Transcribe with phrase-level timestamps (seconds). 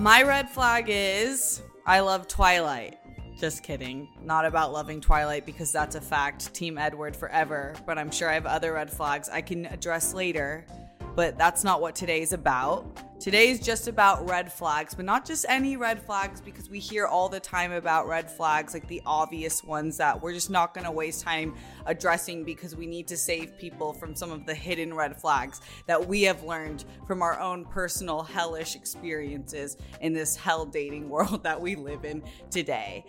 [0.00, 2.98] My red flag is I love Twilight.
[3.38, 4.08] Just kidding.
[4.24, 6.54] Not about loving Twilight because that's a fact.
[6.54, 7.74] Team Edward forever.
[7.84, 10.64] But I'm sure I have other red flags I can address later
[11.16, 12.86] but that's not what today's about.
[13.20, 17.28] Today's just about red flags, but not just any red flags because we hear all
[17.28, 20.90] the time about red flags, like the obvious ones that we're just not going to
[20.90, 25.20] waste time addressing because we need to save people from some of the hidden red
[25.20, 31.06] flags that we have learned from our own personal hellish experiences in this hell dating
[31.10, 33.04] world that we live in today.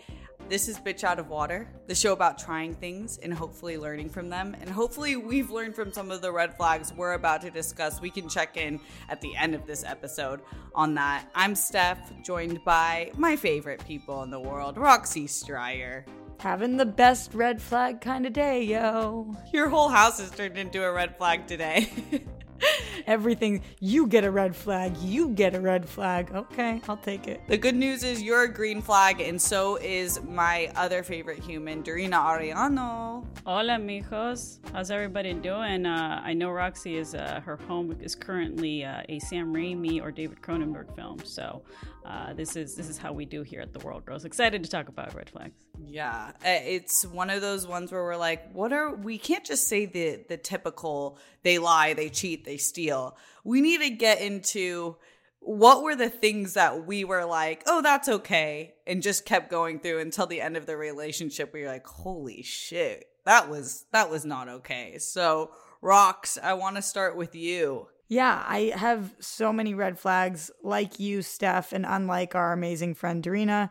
[0.50, 4.30] This is Bitch Out of Water, the show about trying things and hopefully learning from
[4.30, 4.56] them.
[4.60, 8.02] And hopefully, we've learned from some of the red flags we're about to discuss.
[8.02, 10.42] We can check in at the end of this episode
[10.76, 11.26] on that.
[11.36, 16.06] I'm Steph, joined by my favorite people in the world, Roxy Striar.
[16.40, 19.34] Having the best red flag kind of day, yo.
[19.54, 21.90] Your whole house has turned into a red flag today.
[23.08, 26.32] Everything, you get a red flag, you get a red flag.
[26.34, 27.42] Okay, I'll take it.
[27.48, 31.84] The good news is you're a green flag, and so is my other favorite human,
[31.84, 33.26] Dorina Arellano.
[33.46, 34.60] Hola, mijos.
[34.72, 35.86] How's everybody doing?
[35.86, 40.12] Uh, I know Roxy is uh, her home is currently uh, a Sam Raimi or
[40.12, 41.64] David Cronenberg film, so
[42.06, 44.26] uh, this is this is how we do here at the Whirl Girls.
[44.26, 45.56] Excited to talk about red flags.
[45.80, 49.86] Yeah, it's one of those ones where we're like, what are we can't just say
[49.86, 53.18] the the typical they lie, they cheat, they steal.
[53.44, 54.98] We need to get into
[55.40, 59.80] what were the things that we were like, oh, that's okay, and just kept going
[59.80, 64.10] through until the end of the relationship where you're like, holy shit, that was that
[64.10, 64.98] was not okay.
[64.98, 65.52] So,
[65.82, 67.88] rocks, I want to start with you.
[68.12, 73.24] Yeah, I have so many red flags like you, Steph, and unlike our amazing friend
[73.24, 73.70] Dorina.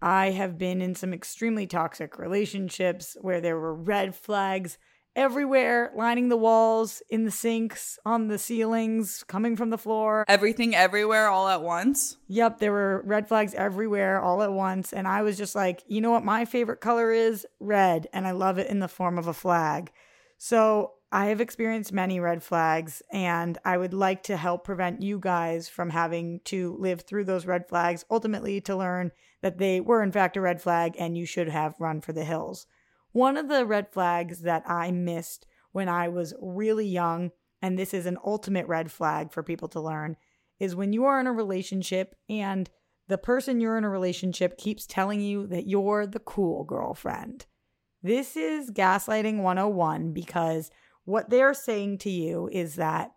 [0.00, 4.78] I have been in some extremely toxic relationships where there were red flags
[5.16, 10.24] everywhere, lining the walls, in the sinks, on the ceilings, coming from the floor.
[10.28, 12.16] Everything everywhere all at once?
[12.28, 14.92] Yep, there were red flags everywhere all at once.
[14.92, 17.44] And I was just like, you know what my favorite color is?
[17.58, 18.06] Red.
[18.12, 19.90] And I love it in the form of a flag.
[20.38, 25.18] So I have experienced many red flags, and I would like to help prevent you
[25.18, 29.10] guys from having to live through those red flags, ultimately, to learn
[29.42, 32.24] that they were, in fact, a red flag and you should have run for the
[32.24, 32.66] hills.
[33.10, 37.92] One of the red flags that I missed when I was really young, and this
[37.92, 40.16] is an ultimate red flag for people to learn,
[40.60, 42.70] is when you are in a relationship and
[43.08, 47.46] the person you're in a relationship keeps telling you that you're the cool girlfriend.
[48.00, 50.70] This is gaslighting 101 because
[51.04, 53.12] what they're saying to you is that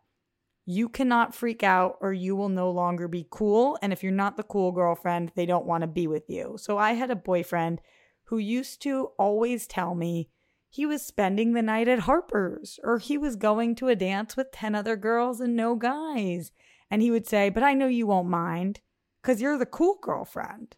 [0.66, 3.78] you cannot freak out or you will no longer be cool.
[3.82, 6.56] And if you're not the cool girlfriend, they don't want to be with you.
[6.58, 7.82] So I had a boyfriend
[8.26, 10.30] who used to always tell me
[10.70, 14.52] he was spending the night at Harper's or he was going to a dance with
[14.52, 16.52] 10 other girls and no guys.
[16.90, 18.80] And he would say, But I know you won't mind
[19.22, 20.76] because you're the cool girlfriend.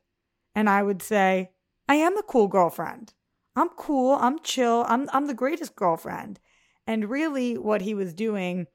[0.54, 1.52] And I would say,
[1.88, 3.14] I am the cool girlfriend.
[3.56, 4.18] I'm cool.
[4.20, 4.84] I'm chill.
[4.88, 6.40] I'm, I'm the greatest girlfriend.
[6.88, 8.68] And really, what he was doing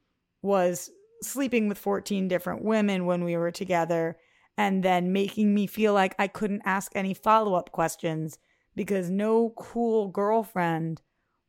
[0.42, 0.90] was
[1.22, 4.16] sleeping with 14 different women when we were together
[4.56, 8.38] and then making me feel like I couldn't ask any follow up questions
[8.74, 11.02] because no cool girlfriend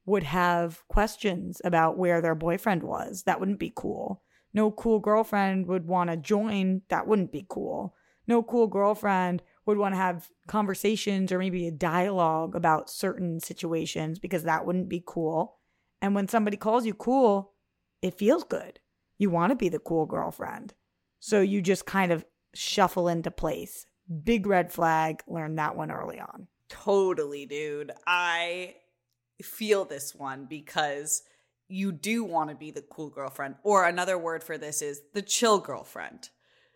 [0.05, 3.23] would have questions about where their boyfriend was.
[3.23, 4.21] That wouldn't be cool.
[4.53, 6.81] No cool girlfriend would want to join.
[6.89, 7.95] That wouldn't be cool.
[8.27, 14.19] No cool girlfriend would want to have conversations or maybe a dialogue about certain situations
[14.19, 15.57] because that wouldn't be cool.
[16.01, 17.53] And when somebody calls you cool,
[18.01, 18.79] it feels good.
[19.17, 20.73] You want to be the cool girlfriend.
[21.19, 23.85] So you just kind of shuffle into place.
[24.23, 25.21] Big red flag.
[25.27, 26.47] Learn that one early on.
[26.69, 27.91] Totally, dude.
[28.07, 28.75] I
[29.41, 31.23] feel this one because
[31.67, 33.55] you do want to be the cool girlfriend.
[33.63, 36.29] Or another word for this is the chill girlfriend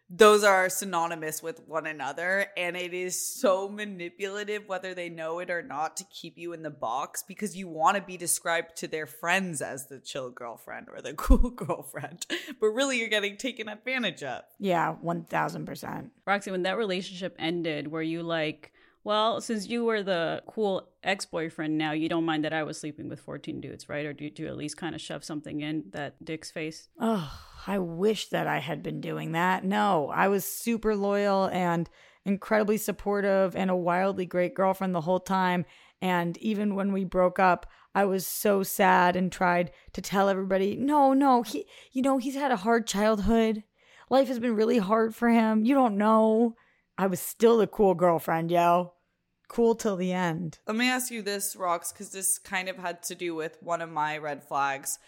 [0.09, 5.49] those are synonymous with one another and it is so manipulative whether they know it
[5.49, 8.87] or not to keep you in the box because you want to be described to
[8.87, 12.25] their friends as the chill girlfriend or the cool girlfriend
[12.59, 14.43] but really you're getting taken advantage of.
[14.59, 18.71] Yeah 1000% roxy when that relationship ended were you like
[19.05, 22.79] well, since you were the cool ex boyfriend now, you don't mind that I was
[22.79, 24.03] sleeping with 14 dudes, right?
[24.03, 26.89] Or do you, do you at least kind of shove something in that dick's face?
[26.99, 27.31] Oh,
[27.67, 29.63] I wish that I had been doing that.
[29.63, 31.87] No, I was super loyal and
[32.25, 35.65] incredibly supportive and a wildly great girlfriend the whole time.
[36.01, 40.75] And even when we broke up, I was so sad and tried to tell everybody,
[40.77, 43.63] no, no, he, you know, he's had a hard childhood.
[44.09, 45.63] Life has been really hard for him.
[45.63, 46.55] You don't know.
[46.97, 48.94] I was still the cool girlfriend, yo
[49.47, 50.59] cool till the end.
[50.67, 53.81] Let me ask you this, Rox, because this kind of had to do with one
[53.81, 54.99] of my red flags.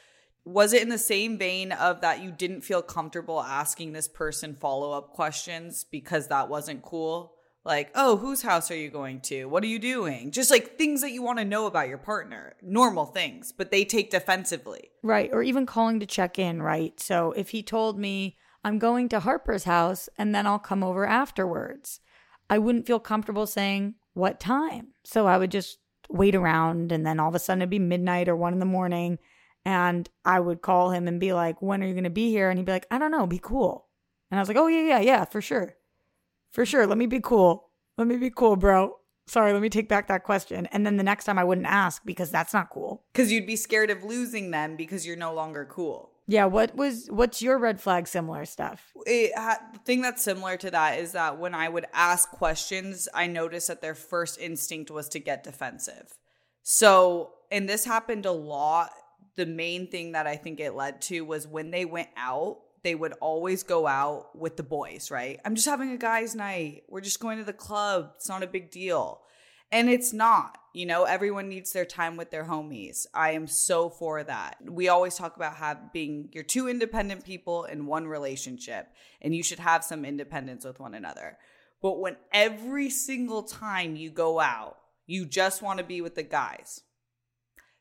[0.46, 4.56] was it in the same vein of that you didn't feel comfortable asking this person
[4.56, 7.34] follow up questions because that wasn't cool?
[7.66, 9.44] Like, oh, whose house are you going to?
[9.46, 10.32] What are you doing?
[10.32, 13.84] Just like things that you want to know about your partner, normal things, but they
[13.84, 14.90] take defensively.
[15.04, 15.30] Right.
[15.34, 16.98] Or even calling to check in, right?
[16.98, 21.06] So if he told me, I'm going to Harper's house and then I'll come over
[21.06, 22.00] afterwards,
[22.50, 24.88] I wouldn't feel comfortable saying what time.
[25.04, 25.78] So I would just
[26.10, 28.66] wait around and then all of a sudden it'd be midnight or one in the
[28.66, 29.20] morning.
[29.64, 32.50] And I would call him and be like, When are you going to be here?
[32.50, 33.88] And he'd be like, I don't know, be cool.
[34.32, 35.76] And I was like, Oh, yeah, yeah, yeah, for sure.
[36.52, 36.88] For sure.
[36.88, 37.70] Let me be cool.
[37.98, 38.98] Let me be cool, bro.
[39.28, 40.68] Sorry, let me take back that question.
[40.68, 43.04] And then the next time I wouldn't ask because that's not cool.
[43.12, 46.12] Because you'd be scared of losing them because you're no longer cool.
[46.28, 48.92] Yeah, what was what's your red flag similar stuff?
[49.06, 53.28] It, the thing that's similar to that is that when I would ask questions, I
[53.28, 56.18] noticed that their first instinct was to get defensive.
[56.64, 58.92] So, and this happened a lot
[59.38, 62.96] the main thing that I think it led to was when they went out, they
[62.96, 65.40] would always go out with the boys, right?
[65.46, 66.84] I'm just having a guys' night.
[66.90, 68.12] We're just going to the club.
[68.16, 69.22] It's not a big deal.
[69.72, 73.06] And it's not, you know, everyone needs their time with their homies.
[73.14, 74.58] I am so for that.
[74.64, 78.88] We always talk about have, being you're two independent people in one relationship,
[79.22, 81.38] and you should have some independence with one another.
[81.82, 86.24] But when every single time you go out, you just want to be with the
[86.24, 86.82] guys,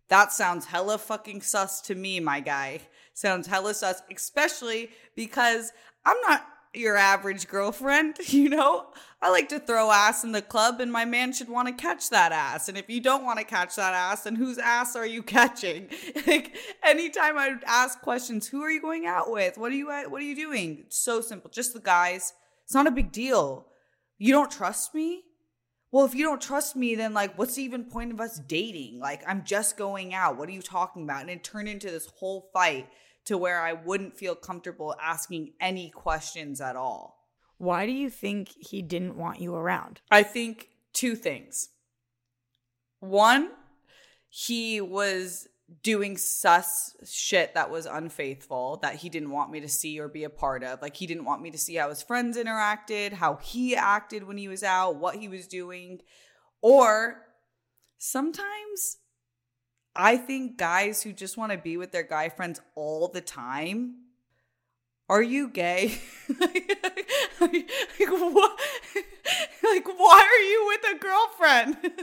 [0.09, 2.81] that sounds hella fucking sus to me, my guy.
[3.15, 5.73] Sounds hella sus, especially because
[6.05, 6.47] I'm not
[6.77, 8.87] your average girlfriend, you know?
[9.23, 12.11] I like to throw ass in the club and my man should want to catch
[12.11, 12.69] that ass.
[12.69, 15.89] And if you don't want to catch that ass, then whose ass are you catching?
[16.27, 19.57] like anytime I ask questions, who are you going out with?
[19.57, 20.79] What are you uh, what are you doing?
[20.87, 21.51] It's so simple.
[21.51, 22.35] Just the guys.
[22.65, 23.67] It's not a big deal.
[24.19, 25.23] You don't trust me?
[25.97, 28.99] well, if you don't trust me, then like, what's the even point of us dating?
[28.99, 30.37] Like, I'm just going out.
[30.37, 31.23] What are you talking about?
[31.23, 32.89] And it turned into this whole fight
[33.27, 37.17] to where I wouldn't feel comfortable asking any questions at all.
[37.59, 40.01] Why do you think he didn't want you around?
[40.11, 41.69] I think two things.
[43.01, 43.51] One,
[44.29, 45.49] he was
[45.83, 50.25] doing sus shit that was unfaithful that he didn't want me to see or be
[50.25, 50.81] a part of.
[50.81, 54.39] Like he didn't want me to see how his friends interacted, how he acted when
[54.39, 56.01] he was out, what he was doing.
[56.63, 57.23] Or
[57.99, 58.99] sometimes
[59.97, 64.07] I think guys who just want to be with their guy friends all the time
[65.09, 65.99] are you gay?
[66.41, 66.73] like,
[67.41, 67.69] like,
[68.11, 68.59] what?
[69.63, 71.95] like, why are you with a girlfriend?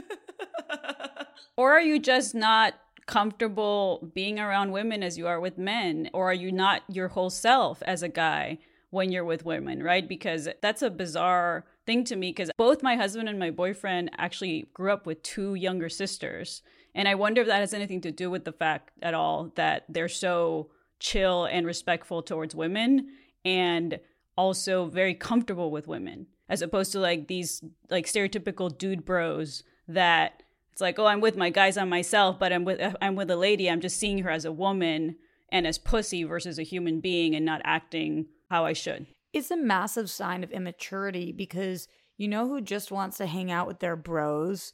[1.56, 2.74] or are you just not
[3.06, 6.08] comfortable being around women as you are with men?
[6.14, 8.58] Or are you not your whole self as a guy
[8.88, 10.08] when you're with women, right?
[10.08, 14.68] Because that's a bizarre thing to me because both my husband and my boyfriend actually
[14.72, 16.62] grew up with two younger sisters.
[16.94, 19.84] And I wonder if that has anything to do with the fact at all that
[19.88, 20.70] they're so
[21.00, 23.08] chill and respectful towards women
[23.44, 23.98] and
[24.36, 30.42] also very comfortable with women as opposed to like these like stereotypical dude bros that
[30.72, 33.36] it's like, oh, I'm with my guys on myself, but I'm with I'm with a
[33.36, 33.70] lady.
[33.70, 35.16] I'm just seeing her as a woman
[35.50, 39.06] and as pussy versus a human being and not acting how I should.
[39.32, 41.86] It's a massive sign of immaturity because
[42.16, 44.72] you know who just wants to hang out with their bros?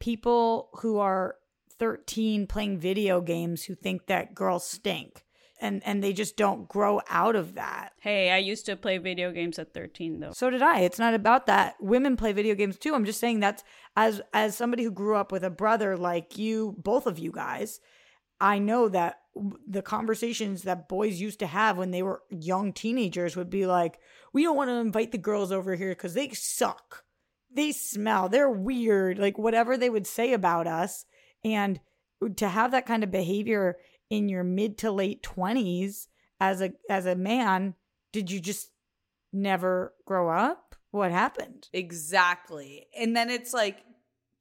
[0.00, 1.36] People who are
[1.78, 5.26] 13 playing video games who think that girls stink
[5.60, 7.92] and and they just don't grow out of that.
[8.00, 10.32] Hey, I used to play video games at 13 though.
[10.32, 10.80] So did I.
[10.80, 11.76] It's not about that.
[11.80, 12.94] Women play video games too.
[12.94, 13.64] I'm just saying that's
[13.96, 17.80] as as somebody who grew up with a brother like you, both of you guys,
[18.40, 19.20] I know that
[19.66, 23.98] the conversations that boys used to have when they were young teenagers would be like,
[24.32, 27.04] "We don't want to invite the girls over here cuz they suck.
[27.50, 28.28] They smell.
[28.28, 31.06] They're weird." Like whatever they would say about us
[31.46, 31.80] and
[32.36, 33.76] to have that kind of behavior
[34.10, 36.08] in your mid to late 20s
[36.40, 37.74] as a as a man
[38.12, 38.70] did you just
[39.32, 40.74] never grow up?
[40.90, 41.68] What happened?
[41.72, 42.86] Exactly.
[42.98, 43.84] And then it's like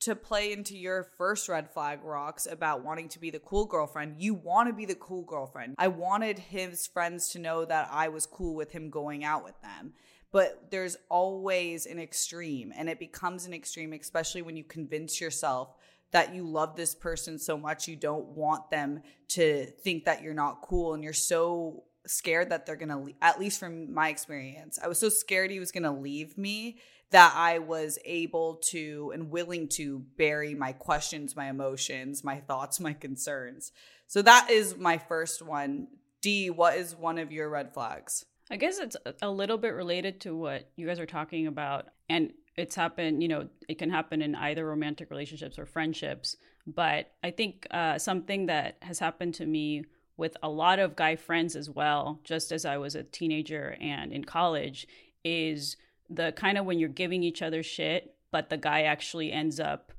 [0.01, 4.15] to play into your first red flag rocks about wanting to be the cool girlfriend
[4.17, 5.75] you want to be the cool girlfriend.
[5.77, 9.59] I wanted his friends to know that i was cool with him going out with
[9.61, 9.93] them.
[10.31, 15.75] But there's always an extreme and it becomes an extreme especially when you convince yourself
[16.11, 20.33] that you love this person so much you don't want them to think that you're
[20.33, 24.87] not cool and you're so scared that they're gonna at least from my experience i
[24.87, 26.77] was so scared he was gonna leave me
[27.11, 32.79] that i was able to and willing to bury my questions my emotions my thoughts
[32.85, 33.71] my concerns.
[34.07, 35.87] So that is my first one.
[36.21, 38.25] D what is one of your red flags?
[38.49, 42.31] I guess it's a little bit related to what you guys are talking about and
[42.57, 47.29] it's happened you know it can happen in either romantic relationships or friendships but i
[47.31, 49.83] think uh, something that has happened to me
[50.17, 54.13] with a lot of guy friends as well, just as I was a teenager and
[54.13, 54.87] in college,
[55.23, 55.77] is
[56.09, 59.91] the kind of when you're giving each other shit, but the guy actually ends up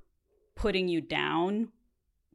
[0.54, 1.68] putting you down,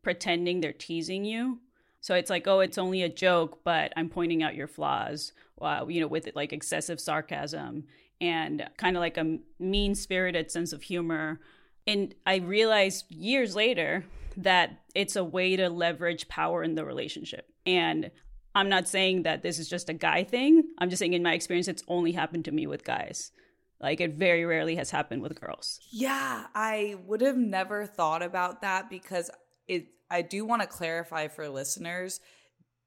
[0.03, 1.59] pretending they're teasing you.
[2.01, 5.85] So it's like, oh, it's only a joke, but I'm pointing out your flaws, uh,
[5.87, 7.85] you know, with like excessive sarcasm
[8.21, 11.41] and kind of like a mean spirited sense of humor.
[11.87, 14.05] And I realized years later
[14.37, 17.47] that it's a way to leverage power in the relationship.
[17.65, 18.11] And
[18.53, 20.63] I'm not saying that this is just a guy thing.
[20.77, 23.31] I'm just saying, in my experience, it's only happened to me with guys.
[23.79, 25.79] Like it very rarely has happened with girls.
[25.89, 29.31] Yeah, I would have never thought about that because
[29.67, 29.87] it.
[30.11, 32.19] I do want to clarify for listeners.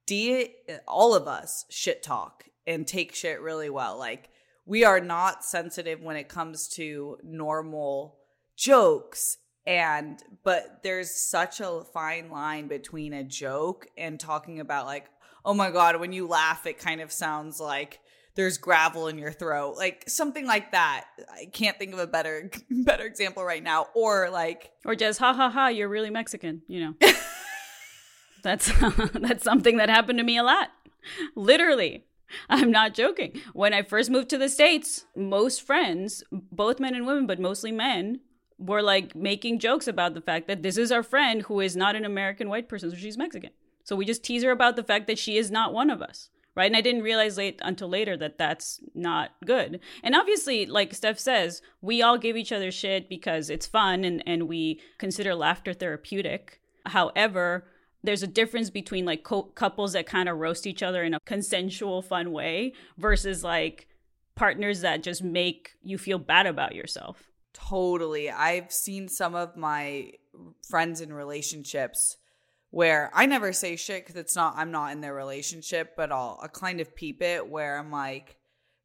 [0.07, 0.55] D,
[0.87, 3.99] all of us shit talk and take shit really well.
[3.99, 4.29] Like
[4.66, 8.16] we are not sensitive when it comes to normal
[8.56, 15.06] jokes and but there's such a fine line between a joke and talking about like
[15.44, 18.00] oh my god when you laugh it kind of sounds like
[18.35, 21.04] there's gravel in your throat like something like that.
[21.33, 23.87] I can't think of a better better example right now.
[23.94, 26.94] Or like or just ha ha ha you're really mexican you know?
[28.42, 28.71] That's
[29.14, 30.68] that's something that happened to me a lot.
[31.35, 32.04] Literally
[32.49, 33.40] I'm not joking.
[33.52, 37.73] When I first moved to the States, most friends, both men and women, but mostly
[37.73, 38.21] men,
[38.59, 41.97] were like making jokes about the fact that this is our friend who is not
[41.97, 43.50] an American white person, so she's Mexican.
[43.83, 46.31] So we just tease her about the fact that she is not one of us.
[46.57, 46.66] Right.
[46.66, 49.81] And I didn't realize late until later that that's not good.
[50.04, 54.23] And obviously, like Steph says, we all give each other shit because it's fun and,
[54.25, 56.61] and we consider laughter therapeutic.
[56.87, 57.66] However,
[58.04, 61.20] there's a difference between like co- couples that kind of roast each other in a
[61.20, 63.88] consensual, fun way versus like
[64.37, 67.30] partners that just make you feel bad about yourself.
[67.54, 68.30] Totally.
[68.30, 70.12] I've seen some of my
[70.68, 72.16] friends in relationships
[72.70, 76.38] where I never say shit because it's not, I'm not in their relationship, but I'll,
[76.42, 78.37] I'll kind of peep it where I'm like,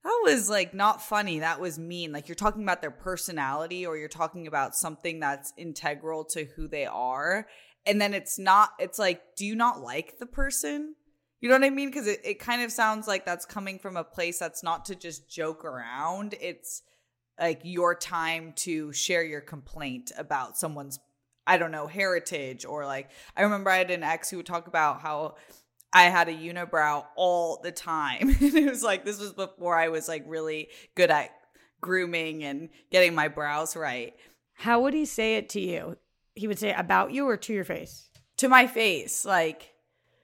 [0.04, 1.40] that was like not funny.
[1.40, 2.14] That was mean.
[2.14, 6.68] Like you're talking about their personality or you're talking about something that's integral to who
[6.68, 7.48] they are.
[7.86, 10.96] And then it's not, it's like, do you not like the person?
[11.42, 11.90] You know what I mean?
[11.90, 14.96] Because it, it kind of sounds like that's coming from a place that's not to
[14.96, 16.36] just joke around.
[16.42, 16.84] It's,
[17.40, 21.00] like your time to share your complaint about someone's
[21.48, 24.68] I don't know, heritage or like I remember I had an ex who would talk
[24.68, 25.36] about how
[25.92, 28.30] I had a unibrow all the time.
[28.40, 31.32] and it was like this was before I was like really good at
[31.82, 34.14] grooming and getting my brows right.
[34.54, 35.98] How would he say it to you?
[36.40, 38.10] He would say about you or to your face?
[38.38, 39.26] To my face.
[39.26, 39.74] Like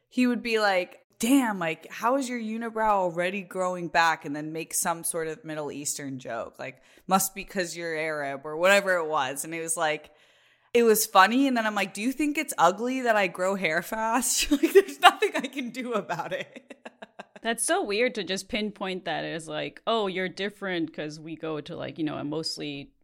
[0.07, 4.23] he would be like, damn, like, how is your unibrow already growing back?
[4.23, 6.57] And then make some sort of Middle Eastern joke.
[6.57, 9.43] Like, must be because you're Arab or whatever it was.
[9.43, 10.11] And it was like,
[10.73, 11.47] it was funny.
[11.47, 14.49] And then I'm like, do you think it's ugly that I grow hair fast?
[14.51, 16.73] like, there's nothing I can do about it.
[17.41, 21.61] That's so weird to just pinpoint that as like, oh, you're different because we go
[21.61, 22.94] to like, you know, a mostly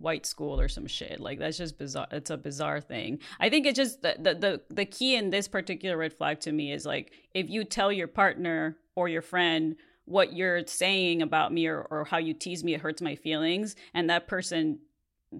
[0.00, 1.20] white school or some shit.
[1.20, 2.08] Like that's just bizarre.
[2.10, 3.20] It's a bizarre thing.
[3.38, 6.52] I think it's just the, the the the key in this particular red flag to
[6.52, 9.76] me is like if you tell your partner or your friend
[10.06, 13.76] what you're saying about me or, or how you tease me, it hurts my feelings,
[13.94, 14.80] and that person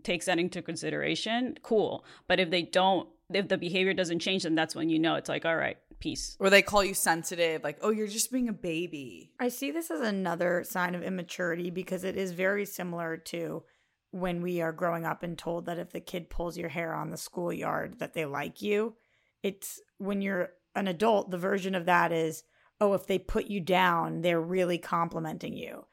[0.05, 2.05] takes that into consideration, cool.
[2.29, 5.29] But if they don't, if the behavior doesn't change, then that's when you know it's
[5.29, 6.37] like, all right, peace.
[6.39, 9.33] Or they call you sensitive, like, oh, you're just being a baby.
[9.41, 13.65] I see this as another sign of immaturity because it is very similar to
[14.13, 17.11] when we are growing up and told that if the kid pulls your hair on
[17.11, 18.95] the schoolyard that they like you
[19.43, 22.45] it's when you're an adult the version of that is
[22.81, 25.85] oh if they put you down they're really complimenting you.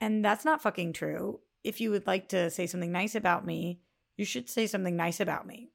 [0.00, 1.40] And that's not fucking true.
[1.64, 3.80] If you would like to say something nice about me
[4.16, 5.70] you should say something nice about me.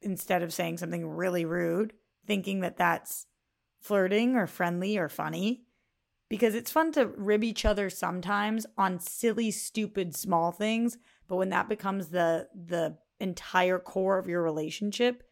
[0.00, 1.92] Instead of saying something really rude
[2.26, 3.26] thinking that that's
[3.80, 5.63] flirting or friendly or funny
[6.34, 10.98] because it's fun to rib each other sometimes on silly stupid small things
[11.28, 15.22] but when that becomes the the entire core of your relationship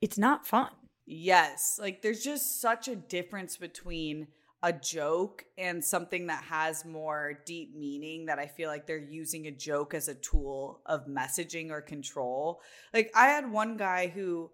[0.00, 0.70] it's not fun
[1.04, 4.26] yes like there's just such a difference between
[4.62, 9.46] a joke and something that has more deep meaning that I feel like they're using
[9.46, 12.62] a joke as a tool of messaging or control.
[12.94, 14.50] Like I had one guy who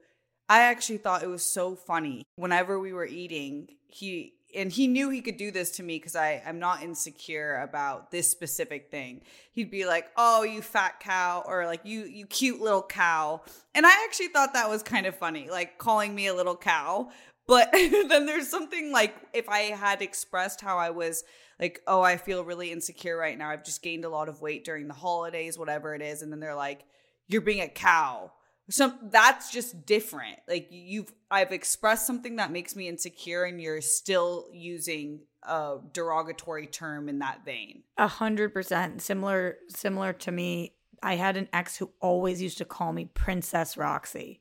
[0.49, 2.25] I actually thought it was so funny.
[2.35, 6.16] Whenever we were eating, he and he knew he could do this to me because
[6.16, 9.23] I I'm not insecure about this specific thing.
[9.52, 13.42] He'd be like, "Oh, you fat cow," or like, "You you cute little cow,"
[13.75, 17.11] and I actually thought that was kind of funny, like calling me a little cow.
[17.47, 21.25] But then there's something like if I had expressed how I was
[21.61, 23.50] like, "Oh, I feel really insecure right now.
[23.50, 26.40] I've just gained a lot of weight during the holidays, whatever it is," and then
[26.40, 26.85] they're like,
[27.28, 28.32] "You're being a cow."
[28.73, 30.38] Some that's just different.
[30.49, 36.67] Like you've I've expressed something that makes me insecure and you're still using a derogatory
[36.67, 37.83] term in that vein.
[37.99, 39.02] A hundred percent.
[39.02, 40.75] Similar similar to me.
[41.02, 44.41] I had an ex who always used to call me Princess Roxy.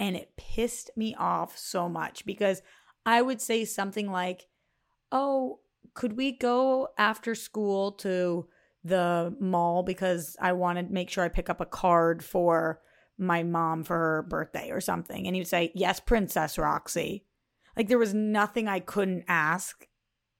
[0.00, 2.62] And it pissed me off so much because
[3.04, 4.48] I would say something like,
[5.12, 5.60] Oh,
[5.94, 8.48] could we go after school to
[8.84, 12.80] the mall because I want to make sure I pick up a card for
[13.18, 15.26] my mom for her birthday or something.
[15.26, 17.24] And he would say, Yes, Princess Roxy.
[17.76, 19.86] Like there was nothing I couldn't ask.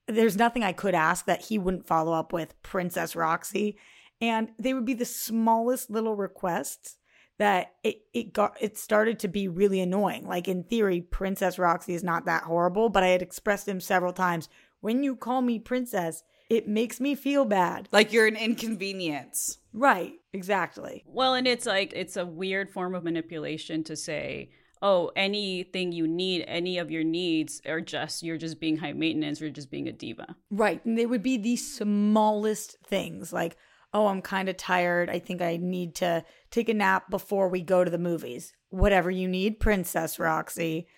[0.06, 3.78] There's nothing I could ask that he wouldn't follow up with Princess Roxy.
[4.20, 6.96] And they would be the smallest little requests
[7.38, 10.26] that it, it got it started to be really annoying.
[10.26, 14.12] Like in theory, Princess Roxy is not that horrible, but I had expressed him several
[14.12, 14.48] times,
[14.80, 17.88] when you call me princess, it makes me feel bad.
[17.92, 19.58] Like you're an inconvenience.
[19.72, 21.04] Right, exactly.
[21.06, 24.50] Well, and it's like it's a weird form of manipulation to say,
[24.82, 29.40] "Oh, anything you need, any of your needs are just you're just being high maintenance
[29.40, 30.84] or just being a diva." Right.
[30.84, 33.56] And they would be the smallest things like,
[33.92, 35.10] "Oh, I'm kind of tired.
[35.10, 39.10] I think I need to take a nap before we go to the movies." Whatever
[39.10, 40.88] you need, Princess Roxy.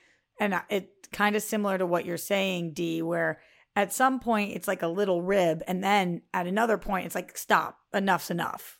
[0.40, 3.40] And it kind of similar to what you're saying, D, where
[3.76, 7.36] at some point it's like a little rib and then at another point it's like
[7.36, 8.79] stop enough's enough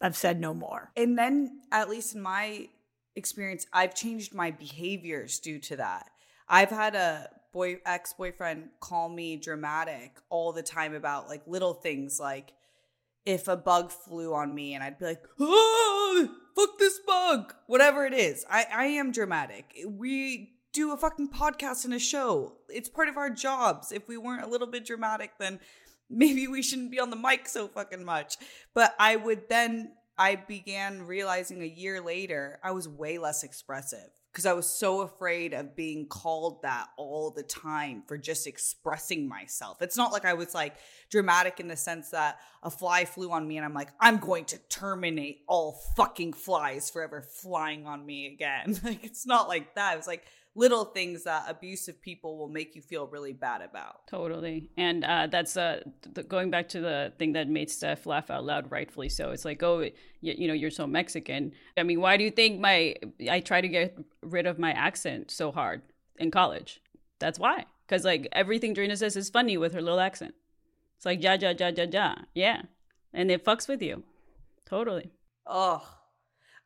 [0.00, 2.68] i've said no more and then at least in my
[3.16, 6.10] experience i've changed my behaviors due to that
[6.48, 12.20] i've had a boy ex-boyfriend call me dramatic all the time about like little things
[12.20, 12.52] like
[13.26, 18.06] if a bug flew on me and i'd be like oh fuck this bug whatever
[18.06, 22.54] it is i i am dramatic we do a fucking podcast and a show.
[22.68, 23.92] It's part of our jobs.
[23.92, 25.60] If we weren't a little bit dramatic, then
[26.10, 28.36] maybe we shouldn't be on the mic so fucking much.
[28.74, 34.10] But I would then, I began realizing a year later, I was way less expressive
[34.32, 39.28] because I was so afraid of being called that all the time for just expressing
[39.28, 39.82] myself.
[39.82, 40.76] It's not like I was like
[41.10, 44.44] dramatic in the sense that a fly flew on me and I'm like, I'm going
[44.46, 48.78] to terminate all fucking flies forever flying on me again.
[48.90, 49.94] Like, it's not like that.
[49.94, 54.06] It was like, little things that abusive people will make you feel really bad about.
[54.08, 54.68] Totally.
[54.76, 55.82] And uh, that's uh,
[56.14, 59.30] th- going back to the thing that made Steph laugh out loud, rightfully so.
[59.30, 61.52] It's like, oh, you, you know, you're so Mexican.
[61.76, 62.96] I mean, why do you think my
[63.30, 65.82] I try to get rid of my accent so hard
[66.18, 66.80] in college?
[67.20, 67.66] That's why.
[67.86, 70.34] Because like everything Drina says is funny with her little accent.
[70.96, 72.14] It's like ja ja ja ja ja.
[72.34, 72.62] Yeah.
[73.12, 74.02] And it fucks with you.
[74.66, 75.10] Totally.
[75.46, 75.82] Oh,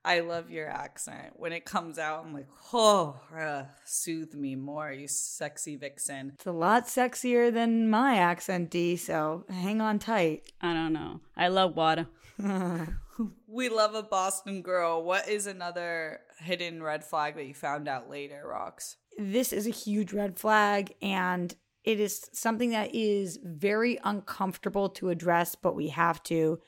[0.04, 1.32] I love your accent.
[1.36, 6.32] When it comes out, I'm like, oh, uh, soothe me more, you sexy vixen.
[6.34, 10.52] It's a lot sexier than my accent, D, so hang on tight.
[10.60, 11.20] I don't know.
[11.36, 12.06] I love water.
[13.46, 15.02] we love a Boston girl.
[15.02, 18.96] What is another hidden red flag that you found out later, Rox?
[19.16, 25.08] This is a huge red flag, and it is something that is very uncomfortable to
[25.08, 26.60] address, but we have to.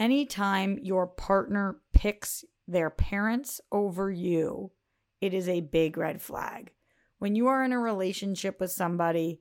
[0.00, 4.70] Anytime your partner picks their parents over you,
[5.20, 6.72] it is a big red flag.
[7.18, 9.40] When you are in a relationship with somebody,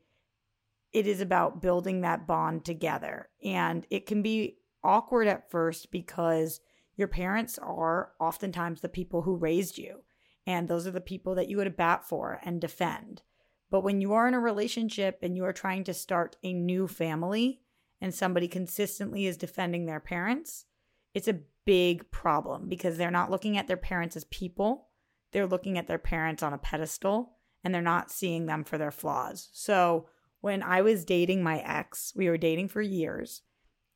[0.93, 3.29] it is about building that bond together.
[3.43, 6.60] And it can be awkward at first because
[6.95, 10.01] your parents are oftentimes the people who raised you.
[10.45, 13.21] And those are the people that you go to bat for and defend.
[13.69, 16.88] But when you are in a relationship and you are trying to start a new
[16.88, 17.62] family
[18.01, 20.65] and somebody consistently is defending their parents,
[21.13, 24.89] it's a big problem because they're not looking at their parents as people.
[25.32, 28.91] They're looking at their parents on a pedestal and they're not seeing them for their
[28.91, 29.50] flaws.
[29.54, 30.08] So,
[30.41, 33.43] when I was dating my ex, we were dating for years,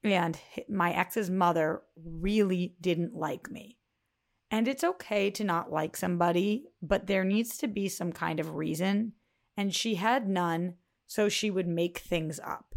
[0.03, 0.37] and
[0.69, 3.79] my ex's mother really didn't like me.
[4.51, 8.53] And it's okay to not like somebody, but there needs to be some kind of
[8.53, 9.13] reason.
[9.57, 10.75] And she had none,
[11.07, 12.75] so she would make things up.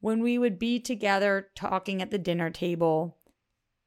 [0.00, 3.18] When we would be together talking at the dinner table,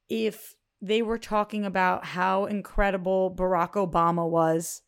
[0.10, 4.82] if they were talking about how incredible Barack Obama was.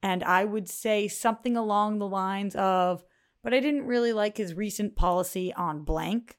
[0.00, 3.04] And I would say something along the lines of,
[3.42, 6.38] but I didn't really like his recent policy on blank.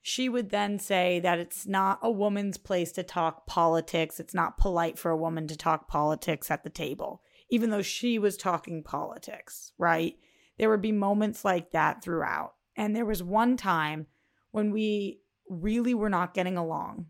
[0.00, 4.18] She would then say that it's not a woman's place to talk politics.
[4.18, 8.18] It's not polite for a woman to talk politics at the table, even though she
[8.18, 10.14] was talking politics, right?
[10.58, 12.54] There would be moments like that throughout.
[12.74, 14.06] And there was one time
[14.50, 17.06] when we really were not getting along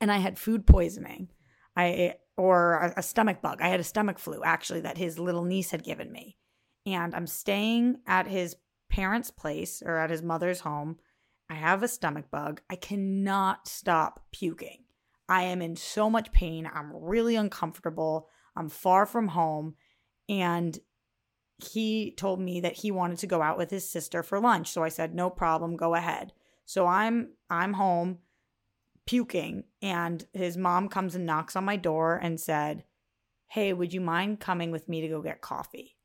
[0.00, 1.28] and I had food poisoning.
[1.76, 3.60] I or a, stomach bug.
[3.60, 6.38] I had a stomach flu actually that his little niece had given me.
[6.86, 8.56] And I'm staying at his
[8.88, 10.96] parents' place or at his mother's home.
[11.50, 12.62] I have a stomach bug.
[12.70, 14.84] I cannot stop puking.
[15.28, 16.68] I am in so much pain.
[16.72, 18.28] I'm really uncomfortable.
[18.56, 19.74] I'm far from home.
[20.28, 20.78] And
[21.58, 24.70] he told me that he wanted to go out with his sister for lunch.
[24.70, 26.32] So I said, "No problem, go ahead."
[26.64, 28.18] So I'm I'm home
[29.10, 32.84] puking and his mom comes and knocks on my door and said,
[33.48, 35.96] "Hey, would you mind coming with me to go get coffee?"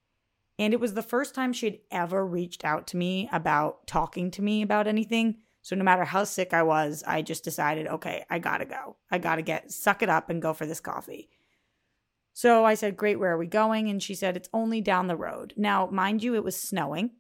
[0.58, 4.32] And it was the first time she had ever reached out to me about talking
[4.32, 5.38] to me about anything.
[5.62, 8.98] So no matter how sick I was, I just decided, okay, I gotta go.
[9.12, 11.30] I gotta get, suck it up and go for this coffee.
[12.34, 13.88] So I said, great, where are we going?
[13.88, 15.54] And she said, it's only down the road.
[15.56, 17.12] Now, mind you, it was snowing.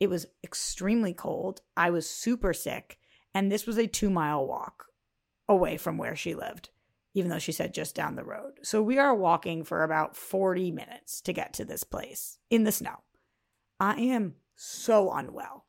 [0.00, 1.60] It was extremely cold.
[1.76, 2.98] I was super sick.
[3.32, 4.89] And this was a two mile walk
[5.50, 6.70] away from where she lived
[7.14, 8.52] even though she said just down the road.
[8.62, 12.72] So we are walking for about 40 minutes to get to this place in the
[12.72, 13.02] snow.
[13.78, 15.66] I am so unwell.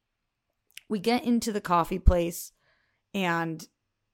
[0.89, 2.51] We get into the coffee place
[3.13, 3.65] and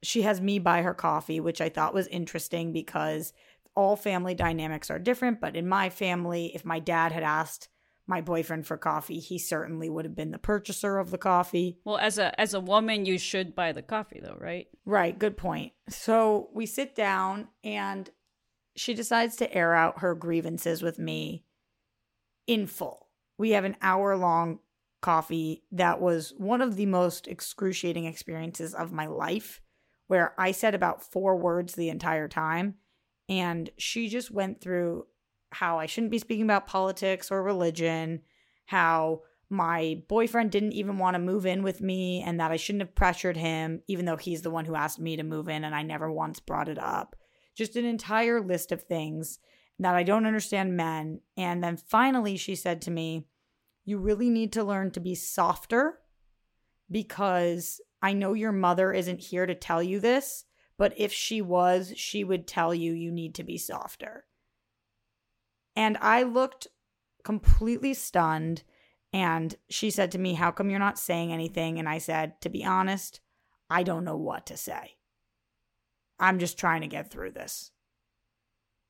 [0.04, 3.34] she has me buy her coffee, which I thought was interesting because
[3.76, 5.42] all family dynamics are different.
[5.42, 7.68] But in my family, if my dad had asked
[8.08, 11.78] my boyfriend for coffee, he certainly would have been the purchaser of the coffee.
[11.84, 14.68] Well, as a as a woman, you should buy the coffee though, right?
[14.86, 15.74] Right, good point.
[15.90, 18.10] So we sit down and
[18.76, 21.44] she decides to air out her grievances with me
[22.46, 23.08] in full.
[23.38, 24.60] We have an hour long
[25.02, 29.62] coffee that was one of the most excruciating experiences of my life
[30.08, 32.76] where I said about four words the entire time
[33.30, 35.06] and she just went through
[35.52, 38.22] how I shouldn't be speaking about politics or religion,
[38.66, 42.82] how my boyfriend didn't even want to move in with me and that I shouldn't
[42.82, 45.74] have pressured him, even though he's the one who asked me to move in and
[45.74, 47.16] I never once brought it up.
[47.56, 49.40] Just an entire list of things
[49.80, 51.22] that I don't understand men.
[51.38, 53.26] And then finally, she said to me,
[53.86, 56.00] You really need to learn to be softer
[56.92, 60.46] because I know your mother isn't here to tell you this,
[60.78, 64.26] but if she was, she would tell you you need to be softer.
[65.78, 66.68] And I looked
[67.24, 68.64] completely stunned.
[69.14, 71.78] And she said to me, How come you're not saying anything?
[71.78, 73.22] And I said, To be honest,
[73.70, 74.96] I don't know what to say.
[76.20, 77.72] I'm just trying to get through this.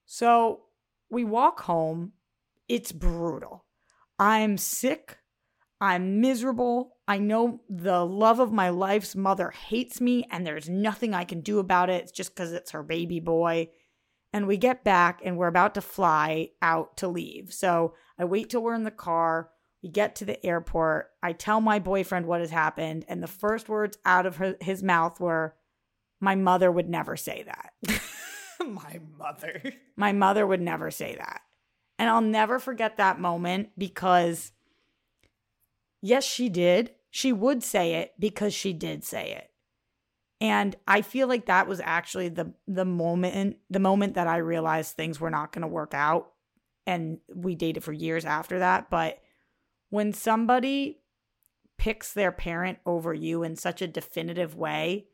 [0.05, 0.61] So
[1.09, 2.13] we walk home.
[2.69, 3.65] It's brutal.
[4.17, 5.17] I'm sick.
[5.81, 6.97] I'm miserable.
[7.07, 11.41] I know the love of my life's mother hates me, and there's nothing I can
[11.41, 12.03] do about it.
[12.03, 13.69] It's just because it's her baby boy
[14.33, 17.53] and we get back and we're about to fly out to leave.
[17.53, 19.49] So I wait till we're in the car.
[19.81, 21.11] We get to the airport.
[21.23, 23.05] I tell my boyfriend what has happened.
[23.07, 25.55] And the first words out of her, his mouth were,
[26.19, 28.01] My mother would never say that.
[28.67, 29.61] my mother.
[29.95, 31.41] My mother would never say that.
[31.99, 34.51] And I'll never forget that moment because,
[36.01, 36.91] yes, she did.
[37.09, 39.51] She would say it because she did say it.
[40.39, 44.95] And I feel like that was actually the the moment the moment that I realized
[44.95, 46.31] things were not going to work out
[46.85, 49.19] and we dated for years after that, but
[49.89, 50.99] when somebody
[51.77, 55.07] picks their parent over you in such a definitive way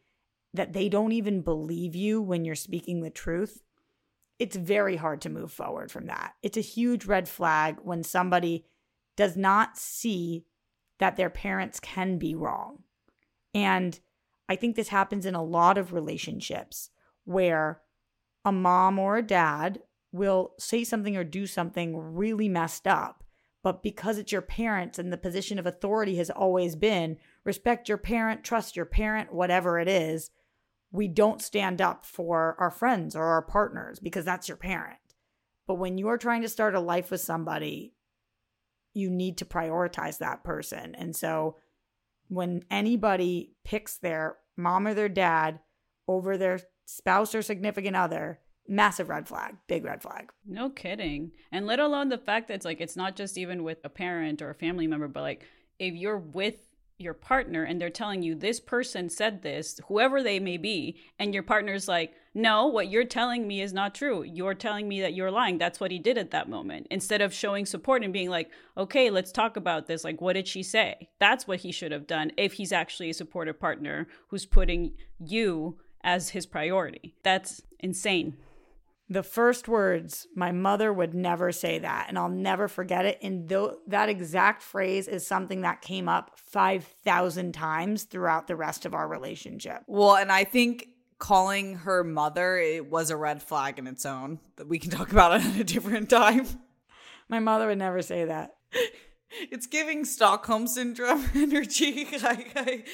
[0.54, 3.64] that they don't even believe you when you're speaking the truth,
[4.40, 6.34] it's very hard to move forward from that.
[6.42, 8.66] It's a huge red flag when somebody
[9.16, 10.46] does not see
[11.00, 12.84] that their parents can be wrong.
[13.54, 14.00] And
[14.50, 16.90] I think this happens in a lot of relationships
[17.26, 17.82] where
[18.44, 23.24] a mom or a dad will say something or do something really messed up.
[23.64, 27.98] But because it's your parents and the position of authority has always been respect your
[27.98, 30.30] parent, trust your parent, whatever it is,
[30.92, 35.00] we don't stand up for our friends or our partners because that's your parent.
[35.66, 37.94] But when you are trying to start a life with somebody,
[38.94, 40.94] you need to prioritize that person.
[40.94, 41.56] And so
[42.34, 45.60] when anybody picks their mom or their dad
[46.08, 50.32] over their spouse or significant other, massive red flag, big red flag.
[50.46, 51.32] No kidding.
[51.52, 54.42] And let alone the fact that it's like it's not just even with a parent
[54.42, 55.46] or a family member, but like
[55.80, 56.56] if you're with
[56.98, 61.34] your partner and they're telling you this person said this, whoever they may be, and
[61.34, 64.24] your partner's like, no, what you're telling me is not true.
[64.24, 65.58] You're telling me that you're lying.
[65.58, 66.88] That's what he did at that moment.
[66.90, 70.04] Instead of showing support and being like, okay, let's talk about this.
[70.04, 71.10] Like, what did she say?
[71.20, 75.78] That's what he should have done if he's actually a supportive partner who's putting you
[76.04, 77.16] as his priority.
[77.24, 78.38] That's insane
[79.14, 83.20] the first words my mother would never say that and i'll never forget it.
[83.22, 88.86] And th- that exact phrase is something that came up 5000 times throughout the rest
[88.86, 89.84] of our relationship.
[89.88, 90.88] Well and i think
[91.20, 95.12] calling her mother it was a red flag in its own that we can talk
[95.12, 96.48] about it at a different time.
[97.30, 98.56] My mother would never say that
[99.52, 102.08] It's giving Stockholm syndrome energy.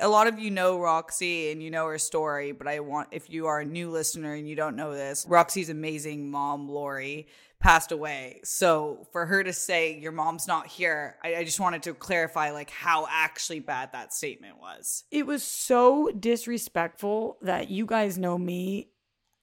[0.00, 3.30] a lot of you know Roxy and you know her story, but I want, if
[3.30, 7.28] you are a new listener and you don't know this, Roxy's amazing mom, Lori,
[7.60, 8.40] passed away.
[8.44, 12.50] So for her to say your mom's not here, I, I just wanted to clarify
[12.50, 15.04] like how actually bad that statement was.
[15.10, 18.90] It was so disrespectful that you guys know me.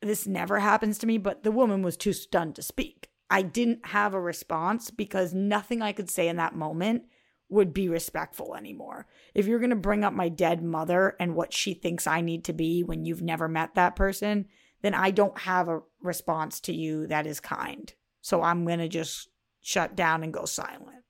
[0.01, 3.10] This never happens to me, but the woman was too stunned to speak.
[3.29, 7.03] I didn't have a response because nothing I could say in that moment
[7.49, 9.07] would be respectful anymore.
[9.33, 12.43] If you're going to bring up my dead mother and what she thinks I need
[12.45, 14.47] to be when you've never met that person,
[14.81, 17.93] then I don't have a response to you that is kind.
[18.21, 19.29] So I'm going to just
[19.61, 21.03] shut down and go silent.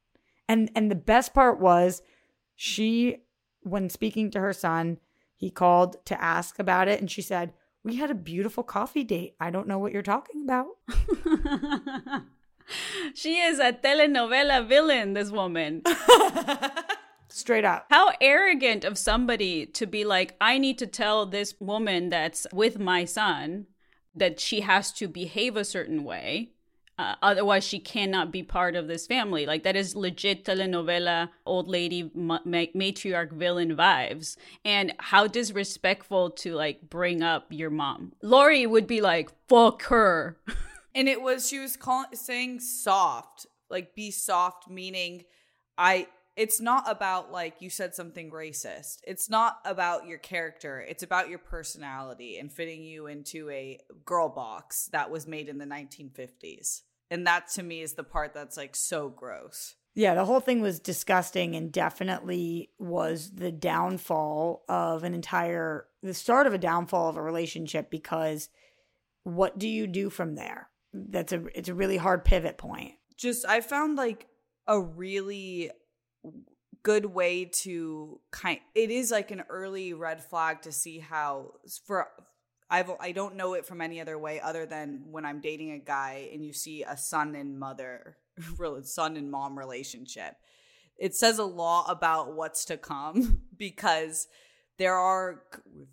[0.48, 2.02] And and the best part was
[2.56, 3.18] she
[3.62, 5.00] when speaking to her son,
[5.36, 7.54] he called to ask about it and she said,
[7.86, 9.36] "We had a beautiful coffee date.
[9.40, 10.68] I don't know what you're talking about."
[13.14, 15.84] she is a telenovela villain, this woman.
[17.30, 17.86] Straight up.
[17.90, 22.80] How arrogant of somebody to be like, I need to tell this woman that's with
[22.80, 23.68] my son
[24.16, 26.55] that she has to behave a certain way
[26.98, 29.46] uh, otherwise, she cannot be part of this family.
[29.46, 34.38] Like that is legit telenovela, old lady ma- matriarch villain vibes.
[34.64, 38.14] And how disrespectful to like bring up your mom.
[38.22, 40.38] Lori would be like, "Fuck her,"
[40.96, 45.26] and it was she was calling saying soft, like be soft, meaning
[45.78, 49.00] I it's not about like you said something racist.
[49.08, 50.80] It's not about your character.
[50.80, 55.58] It's about your personality and fitting you into a girl box that was made in
[55.58, 56.82] the 1950s.
[57.10, 59.76] And that to me is the part that's like so gross.
[59.94, 66.14] Yeah, the whole thing was disgusting and definitely was the downfall of an entire the
[66.14, 68.50] start of a downfall of a relationship because
[69.24, 70.70] what do you do from there?
[70.94, 72.94] That's a it's a really hard pivot point.
[73.16, 74.28] Just I found like
[74.68, 75.72] a really
[76.84, 81.54] good way to kind it is like an early red flag to see how
[81.88, 82.08] for
[82.70, 85.80] I've I don't know it from any other way other than when I'm dating a
[85.80, 88.18] guy and you see a son and mother,
[88.84, 90.36] son and mom relationship.
[90.98, 94.28] It says a lot about what's to come because
[94.78, 95.44] there are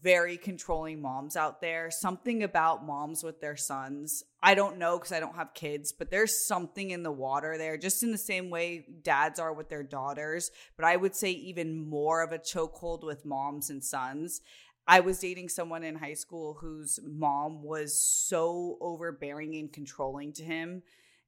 [0.02, 1.90] very controlling moms out there.
[1.90, 4.24] Something about moms with their sons.
[4.42, 7.76] I don't know because I don't have kids, but there's something in the water there,
[7.76, 10.50] just in the same way dads are with their daughters.
[10.76, 14.40] But I would say even more of a chokehold with moms and sons.
[14.86, 20.42] I was dating someone in high school whose mom was so overbearing and controlling to
[20.42, 20.82] him.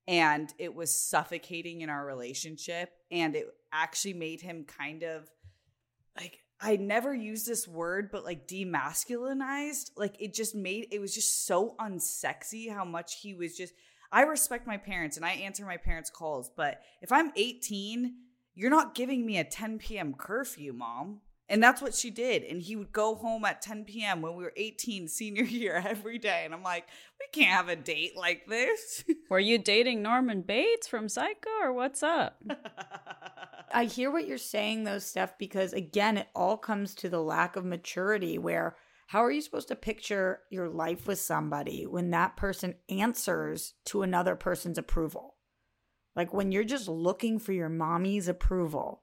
[0.06, 2.90] And it was suffocating in our relationship.
[3.10, 5.30] And it actually made him kind of
[6.16, 9.90] like, I never used this word, but like demasculinized.
[9.96, 13.74] Like it just made it was just so unsexy how much he was just.
[14.12, 18.14] I respect my parents and I answer my parents' calls, but if I'm 18,
[18.54, 20.14] you're not giving me a 10 p.m.
[20.14, 21.20] curfew, mom.
[21.48, 22.42] And that's what she did.
[22.42, 24.22] And he would go home at 10 p.m.
[24.22, 26.42] when we were 18, senior year, every day.
[26.44, 26.87] And I'm like,
[27.20, 29.04] we can't have a date like this.
[29.30, 32.42] Were you dating Norman Bates from Psycho or what's up?
[33.72, 37.57] I hear what you're saying, though, Steph, because again, it all comes to the lack
[37.57, 38.76] of maturity where
[39.09, 44.02] how are you supposed to picture your life with somebody when that person answers to
[44.02, 45.35] another person's approval?
[46.16, 49.02] Like when you're just looking for your mommy's approval,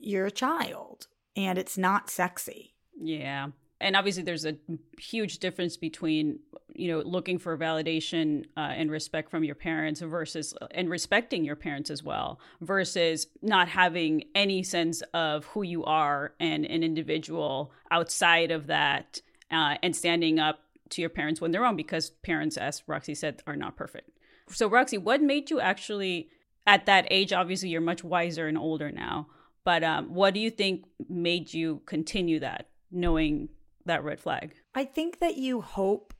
[0.00, 2.74] you're a child and it's not sexy.
[2.98, 3.48] Yeah.
[3.80, 4.56] And obviously, there's a
[4.98, 6.38] huge difference between,
[6.72, 11.56] you know, looking for validation uh, and respect from your parents versus, and respecting your
[11.56, 17.72] parents as well, versus not having any sense of who you are and an individual
[17.90, 22.56] outside of that uh, and standing up to your parents when they're wrong because parents,
[22.56, 24.10] as Roxy said, are not perfect.
[24.48, 26.28] So, Roxy, what made you actually,
[26.68, 29.26] at that age, obviously, you're much wiser and older now
[29.64, 33.48] but um, what do you think made you continue that, knowing
[33.84, 34.54] that red flag?
[34.74, 36.14] I think that you hope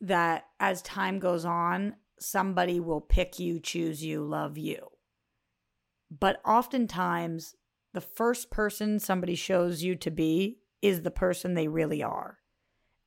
[0.00, 4.88] that as time goes on, somebody will pick you, choose you, love you.
[6.10, 7.54] But oftentimes,
[7.94, 12.38] the first person somebody shows you to be is the person they really are.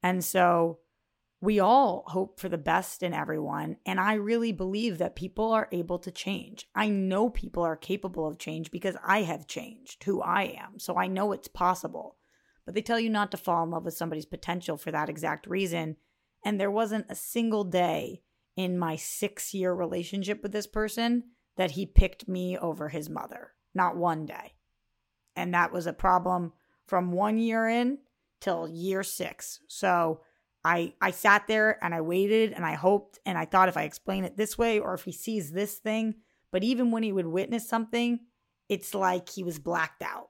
[0.03, 0.79] And so
[1.41, 3.77] we all hope for the best in everyone.
[3.83, 6.69] And I really believe that people are able to change.
[6.75, 10.77] I know people are capable of change because I have changed who I am.
[10.77, 12.17] So I know it's possible.
[12.63, 15.47] But they tell you not to fall in love with somebody's potential for that exact
[15.47, 15.97] reason.
[16.45, 18.21] And there wasn't a single day
[18.55, 21.23] in my six year relationship with this person
[21.57, 23.53] that he picked me over his mother.
[23.73, 24.53] Not one day.
[25.35, 26.53] And that was a problem
[26.85, 27.97] from one year in
[28.39, 29.59] till year six.
[29.67, 30.21] So,
[30.63, 33.83] I I sat there and I waited and I hoped and I thought if I
[33.83, 36.15] explain it this way or if he sees this thing,
[36.51, 38.19] But even when he would witness something,
[38.69, 40.29] it's like he was blacked out.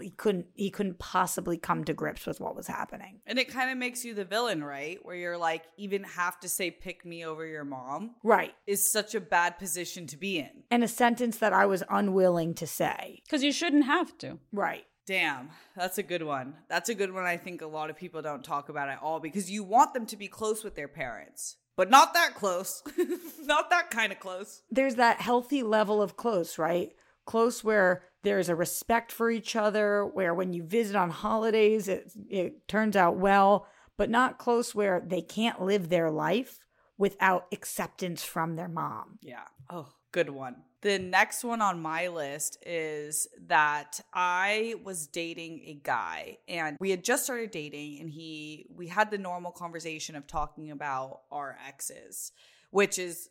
[0.00, 3.20] He couldn't he couldn't possibly come to grips with what was happening.
[3.26, 4.98] And it kind of makes you the villain, right?
[5.02, 8.54] Where you're like, even have to say pick me over your mom Right.
[8.66, 10.64] is such a bad position to be in.
[10.70, 13.20] And a sentence that I was unwilling to say.
[13.24, 14.38] Because you shouldn't have to.
[14.50, 14.84] Right.
[15.08, 16.52] Damn, that's a good one.
[16.68, 19.20] That's a good one I think a lot of people don't talk about at all
[19.20, 22.82] because you want them to be close with their parents, but not that close.
[23.46, 24.60] not that kind of close.
[24.70, 26.92] There's that healthy level of close, right?
[27.24, 32.12] Close where there's a respect for each other, where when you visit on holidays, it,
[32.28, 33.66] it turns out well,
[33.96, 36.60] but not close where they can't live their life
[36.98, 39.18] without acceptance from their mom.
[39.22, 39.44] Yeah.
[39.70, 40.56] Oh, good one.
[40.80, 46.90] The next one on my list is that I was dating a guy and we
[46.90, 51.58] had just started dating and he we had the normal conversation of talking about our
[51.66, 52.30] exes,
[52.70, 53.28] which is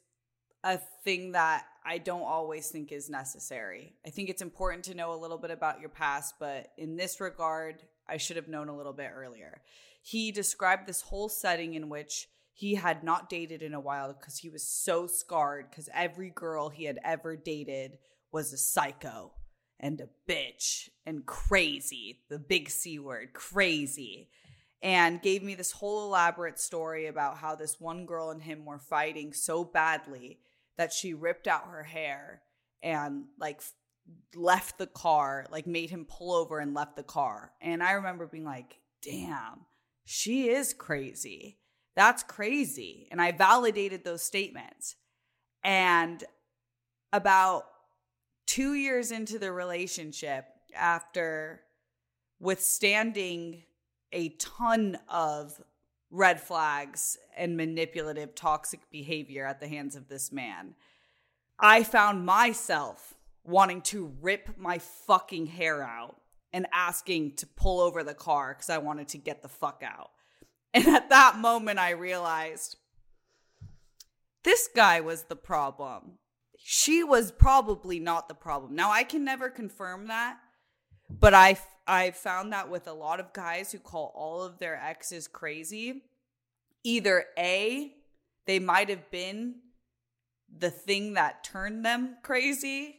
[0.63, 3.93] a thing that I don't always think is necessary.
[4.05, 7.21] I think it's important to know a little bit about your past, but in this
[7.21, 9.61] regard, I should have known a little bit earlier.
[10.01, 14.39] He described this whole setting in which he had not dated in a while because
[14.39, 17.99] he was so scarred because every girl he had ever dated
[18.31, 19.31] was a psycho
[19.79, 24.27] and a bitch and crazy the big c word crazy
[24.81, 28.79] and gave me this whole elaborate story about how this one girl and him were
[28.79, 30.39] fighting so badly
[30.77, 32.41] that she ripped out her hair
[32.81, 33.61] and like
[34.35, 38.25] left the car like made him pull over and left the car and i remember
[38.25, 39.59] being like damn
[40.05, 41.59] she is crazy
[41.97, 43.07] that's crazy.
[43.10, 44.95] And I validated those statements.
[45.63, 46.23] And
[47.12, 47.63] about
[48.45, 51.62] two years into the relationship, after
[52.39, 53.63] withstanding
[54.12, 55.60] a ton of
[56.12, 60.75] red flags and manipulative, toxic behavior at the hands of this man,
[61.60, 66.17] I found myself wanting to rip my fucking hair out
[66.53, 70.12] and asking to pull over the car because I wanted to get the fuck out.
[70.73, 72.77] And at that moment, I realized
[74.43, 76.19] this guy was the problem.
[76.58, 78.75] She was probably not the problem.
[78.75, 80.38] Now, I can never confirm that,
[81.10, 84.75] but I, I found that with a lot of guys who call all of their
[84.75, 86.03] exes crazy.
[86.84, 87.93] Either A,
[88.45, 89.56] they might have been
[90.56, 92.96] the thing that turned them crazy,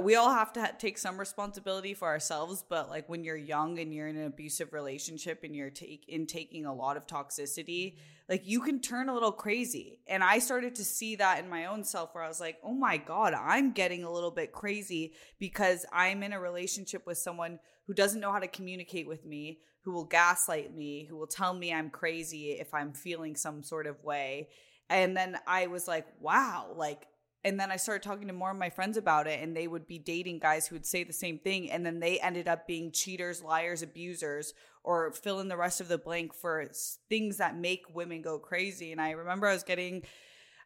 [0.00, 3.78] we all have to ha- take some responsibility for ourselves but like when you're young
[3.78, 7.96] and you're in an abusive relationship and you're take in taking a lot of toxicity
[8.28, 10.00] like you can turn a little crazy.
[10.06, 12.74] And i started to see that in my own self where i was like oh
[12.74, 17.58] my god i'm getting a little bit crazy because i'm in a relationship with someone
[17.86, 21.52] who doesn't know how to communicate with me who will gaslight me who will tell
[21.52, 24.48] me i'm crazy if i'm feeling some sort of way.
[24.88, 27.06] And then i was like wow like
[27.44, 29.86] and then I started talking to more of my friends about it, and they would
[29.86, 32.92] be dating guys who would say the same thing, and then they ended up being
[32.92, 36.64] cheaters, liars, abusers, or fill in the rest of the blank for
[37.08, 38.92] things that make women go crazy.
[38.92, 40.02] And I remember I was getting,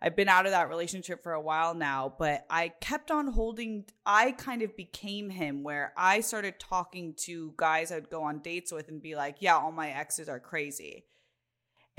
[0.03, 3.85] I've been out of that relationship for a while now, but I kept on holding,
[4.05, 8.73] I kind of became him where I started talking to guys I'd go on dates
[8.73, 11.05] with and be like, yeah, all my exes are crazy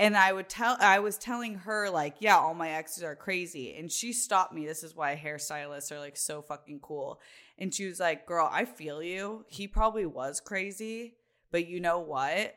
[0.00, 3.74] and I would tell I was telling her like, yeah, all my exes are crazy.
[3.74, 4.64] And she stopped me.
[4.64, 7.20] This is why hairstylists are like so fucking cool.
[7.58, 9.44] And she was like, "Girl, I feel you.
[9.48, 11.16] He probably was crazy,
[11.50, 12.54] but you know what?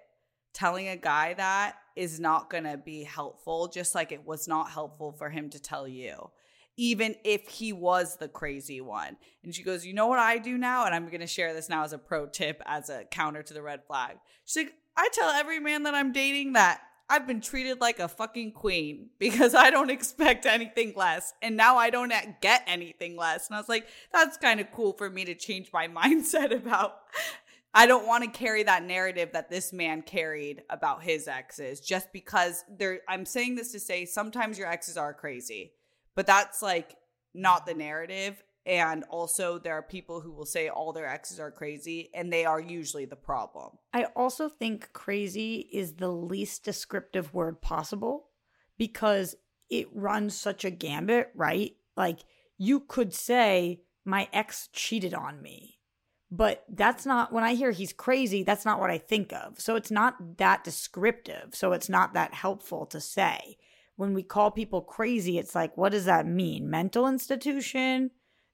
[0.54, 4.70] Telling a guy that is not going to be helpful just like it was not
[4.70, 6.30] helpful for him to tell you."
[6.78, 9.18] Even if he was the crazy one.
[9.44, 10.86] And she goes, You know what I do now?
[10.86, 13.62] And I'm to share this now as a pro tip, as a counter to the
[13.62, 14.18] red flag.
[14.46, 18.08] She's like, I tell every man that I'm dating that I've been treated like a
[18.08, 21.34] fucking queen because I don't expect anything less.
[21.42, 23.48] And now I don't get anything less.
[23.48, 26.96] And I was like, that's kind of cool for me to change my mindset about.
[27.74, 32.12] I don't want to carry that narrative that this man carried about his exes just
[32.12, 35.72] because there I'm saying this to say sometimes your exes are crazy.
[36.14, 36.98] But that's like
[37.34, 41.50] not the narrative and also, there are people who will say all their exes are
[41.50, 43.72] crazy, and they are usually the problem.
[43.92, 48.28] I also think crazy is the least descriptive word possible
[48.78, 49.36] because
[49.70, 51.76] it runs such a gambit, right?
[51.98, 52.20] Like,
[52.58, 55.80] you could say, My ex cheated on me.
[56.30, 59.60] But that's not, when I hear he's crazy, that's not what I think of.
[59.60, 61.54] So it's not that descriptive.
[61.54, 63.58] So it's not that helpful to say.
[63.98, 66.70] When we call people crazy, it's like, what does that mean?
[66.70, 68.12] Mental institution?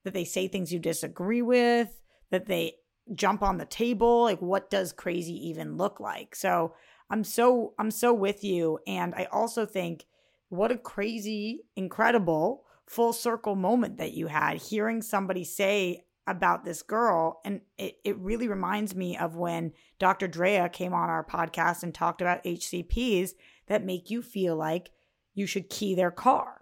[0.07, 1.89] That they say things you disagree with,
[2.31, 2.75] that they
[3.13, 4.23] jump on the table.
[4.23, 6.33] Like, what does crazy even look like?
[6.33, 6.73] So
[7.09, 8.79] I'm so, I'm so with you.
[8.87, 10.05] And I also think
[10.47, 16.81] what a crazy, incredible full circle moment that you had hearing somebody say about this
[16.81, 17.41] girl.
[17.43, 20.29] And it, it really reminds me of when Dr.
[20.29, 23.31] Drea came on our podcast and talked about HCPs
[23.67, 24.91] that make you feel like
[25.33, 26.61] you should key their car.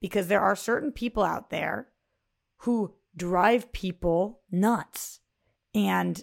[0.00, 1.88] Because there are certain people out there
[2.58, 5.20] who drive people nuts.
[5.74, 6.22] And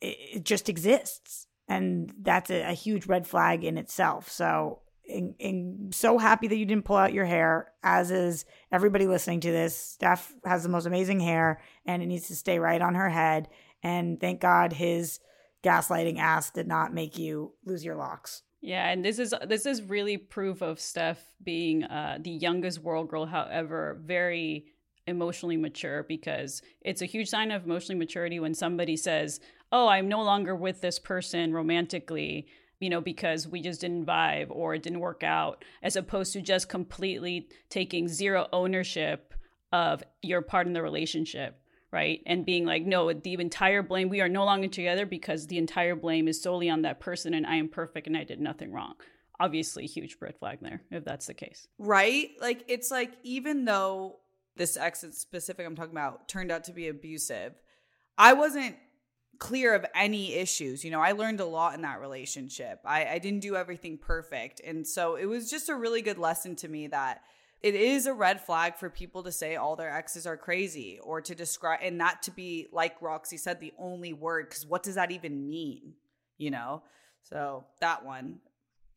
[0.00, 1.46] it, just exists.
[1.68, 4.28] And that's a, a huge red flag in itself.
[4.28, 4.80] So
[5.90, 9.76] so happy that you didn't pull out your hair, as is everybody listening to this.
[9.76, 13.48] Steph has the most amazing hair and it needs to stay right on her head.
[13.82, 15.18] And thank God his
[15.62, 18.42] gaslighting ass did not make you lose your locks.
[18.60, 23.02] Yeah, and this is this is really proof of Steph being uh, the youngest Whirl
[23.02, 24.66] Girl, however, very
[25.06, 29.40] emotionally mature because it's a huge sign of emotionally maturity when somebody says,
[29.70, 32.46] "Oh, I'm no longer with this person romantically."
[32.82, 36.42] you know, because we just didn't vibe or it didn't work out, as opposed to
[36.42, 39.32] just completely taking zero ownership
[39.72, 41.60] of your part in the relationship,
[41.92, 42.20] right?
[42.26, 45.94] And being like, no, the entire blame, we are no longer together because the entire
[45.94, 48.94] blame is solely on that person and I am perfect and I did nothing wrong.
[49.38, 51.68] Obviously, huge red flag there if that's the case.
[51.78, 52.30] Right?
[52.40, 54.18] Like, it's like, even though
[54.56, 57.54] this ex specific I'm talking about turned out to be abusive,
[58.18, 58.76] I wasn't
[59.38, 60.84] clear of any issues.
[60.84, 62.80] You know, I learned a lot in that relationship.
[62.84, 64.60] I, I didn't do everything perfect.
[64.64, 67.22] And so it was just a really good lesson to me that
[67.62, 71.20] it is a red flag for people to say all their exes are crazy or
[71.20, 74.96] to describe and not to be like Roxy said the only word because what does
[74.96, 75.94] that even mean
[76.38, 76.82] you know
[77.22, 78.40] so that one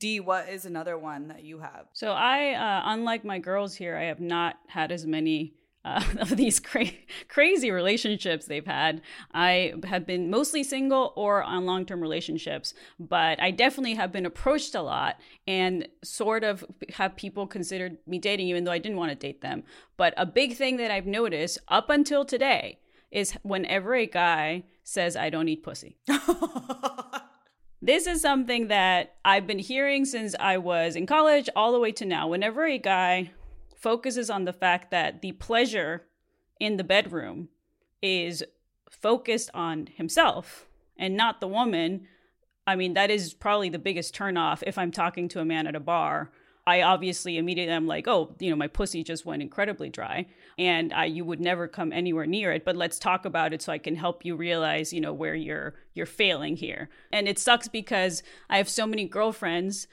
[0.05, 3.97] D what is another one that you have so I uh, unlike my girls here
[3.97, 6.91] I have not had as many uh, of these cra-
[7.27, 9.01] crazy relationships they've had.
[9.33, 14.25] I have been mostly single or on long term relationships, but I definitely have been
[14.25, 15.15] approached a lot
[15.47, 19.41] and sort of have people considered me dating, even though I didn't want to date
[19.41, 19.63] them.
[19.97, 22.79] But a big thing that I've noticed up until today
[23.11, 25.97] is whenever a guy says, I don't eat pussy.
[27.85, 31.91] this is something that I've been hearing since I was in college all the way
[31.93, 32.27] to now.
[32.27, 33.31] Whenever a guy
[33.77, 36.07] focuses on the fact that the pleasure
[36.59, 37.49] in the bedroom
[38.01, 38.43] is
[38.89, 40.65] focused on himself
[40.97, 42.07] and not the woman.
[42.65, 45.75] I mean, that is probably the biggest turnoff if I'm talking to a man at
[45.75, 46.31] a bar.
[46.67, 50.25] I obviously immediately am like, oh, you know, my pussy just went incredibly dry,
[50.57, 52.65] and I you would never come anywhere near it.
[52.65, 55.75] But let's talk about it so I can help you realize, you know, where you're
[55.93, 56.89] you're failing here.
[57.11, 59.87] And it sucks because I have so many girlfriends,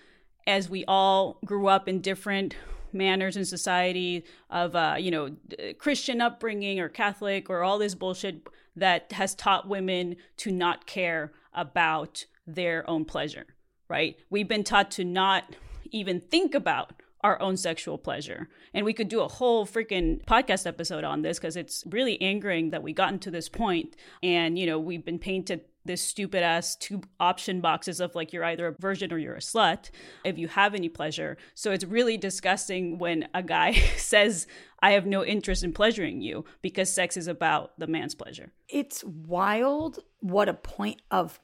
[0.46, 2.56] as we all grew up in different
[2.92, 5.34] manners in society of uh, you know
[5.78, 8.46] christian upbringing or catholic or all this bullshit
[8.76, 13.46] that has taught women to not care about their own pleasure
[13.88, 15.56] right we've been taught to not
[15.92, 18.48] even think about our own sexual pleasure.
[18.74, 22.70] And we could do a whole freaking podcast episode on this because it's really angering
[22.70, 26.76] that we gotten to this point and, you know, we've been painted this stupid ass
[26.76, 29.90] two option boxes of like you're either a virgin or you're a slut
[30.24, 31.36] if you have any pleasure.
[31.54, 34.46] So it's really disgusting when a guy says,
[34.80, 38.52] I have no interest in pleasuring you because sex is about the man's pleasure.
[38.68, 41.40] It's wild what a point of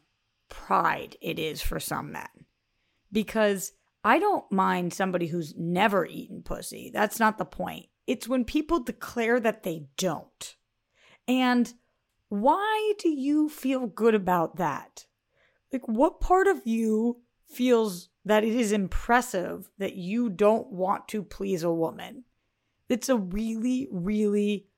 [0.48, 2.28] pride it is for some men.
[3.10, 3.72] Because
[4.08, 6.90] I don't mind somebody who's never eaten pussy.
[6.94, 7.88] That's not the point.
[8.06, 10.56] It's when people declare that they don't.
[11.28, 11.70] And
[12.30, 15.04] why do you feel good about that?
[15.70, 21.22] Like, what part of you feels that it is impressive that you don't want to
[21.22, 22.24] please a woman?
[22.88, 24.68] It's a really, really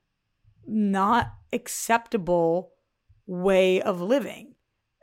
[0.67, 2.73] not acceptable
[3.29, 4.57] way of living.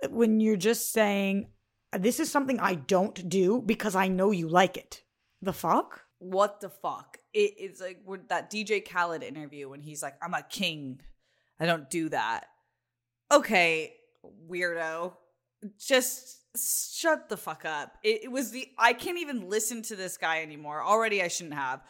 [0.09, 1.47] When you're just saying,
[1.91, 5.03] this is something I don't do because I know you like it.
[5.41, 6.03] The fuck?
[6.19, 7.17] What the fuck?
[7.33, 10.99] It, it's like that DJ Khaled interview when he's like, I'm a king
[11.59, 12.45] I don't do that.
[13.31, 13.93] Okay,
[14.49, 15.13] weirdo.
[15.79, 16.37] Just
[16.95, 17.97] shut the fuck up.
[18.03, 20.83] It, it, was the I can't even listen to this guy anymore.
[20.83, 21.81] Already I shouldn't have.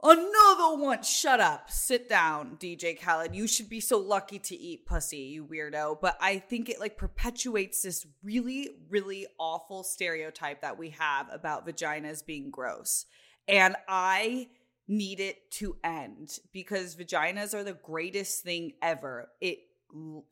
[0.00, 1.02] Another one.
[1.02, 1.70] Shut up.
[1.70, 3.34] Sit down, DJ Khaled.
[3.34, 6.00] You should be so lucky to eat pussy, you weirdo.
[6.00, 11.66] But I think it like perpetuates this really, really awful stereotype that we have about
[11.66, 13.06] vaginas being gross.
[13.48, 14.48] And I
[14.86, 19.30] need it to end because vaginas are the greatest thing ever.
[19.40, 19.58] It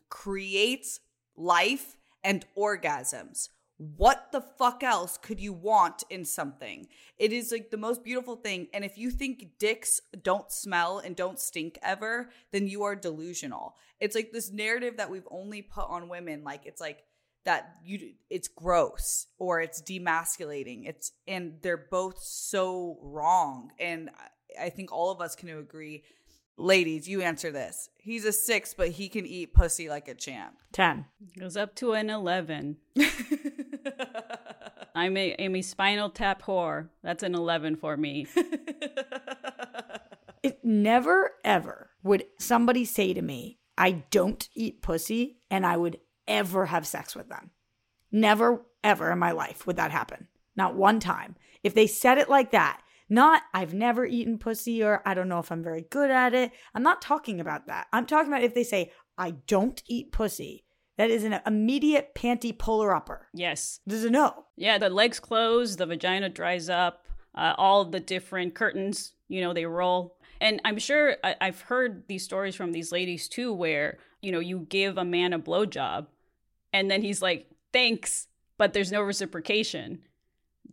[0.08, 1.00] creates
[1.36, 3.48] life and orgasms.
[3.78, 6.88] What the fuck else could you want in something?
[7.18, 8.68] It is like the most beautiful thing.
[8.72, 13.76] And if you think dicks don't smell and don't stink ever, then you are delusional.
[14.00, 16.42] It's like this narrative that we've only put on women.
[16.44, 17.04] Like, it's like,
[17.44, 24.10] that you it's gross or it's demasculating it's and they're both so wrong and
[24.58, 26.04] I think all of us can agree.
[26.58, 27.90] Ladies, you answer this.
[27.98, 30.54] He's a six, but he can eat pussy like a champ.
[30.72, 31.04] 10.
[31.38, 32.78] Goes up to an 11.
[34.96, 36.88] I'm a, I'm a spinal tap whore.
[37.02, 38.26] That's an 11 for me.
[40.46, 45.98] It never ever would somebody say to me, I don't eat pussy, and I would
[46.28, 47.50] ever have sex with them.
[48.12, 50.28] Never, ever in my life would that happen.
[50.54, 51.34] Not one time.
[51.64, 55.40] If they said it like that, not I've never eaten pussy or I don't know
[55.40, 56.52] if I'm very good at it.
[56.72, 57.88] I'm not talking about that.
[57.92, 60.64] I'm talking about if they say, I don't eat pussy.
[60.96, 63.26] That is an immediate panty puller upper.
[63.34, 63.80] yes.
[63.86, 64.44] There's a no.
[64.56, 69.52] Yeah, the legs close, the vagina dries up, uh, all the different curtains, you know,
[69.52, 70.16] they roll.
[70.40, 74.40] And I'm sure I- I've heard these stories from these ladies too, where, you know,
[74.40, 76.06] you give a man a blowjob
[76.72, 80.02] and then he's like, thanks, but there's no reciprocation.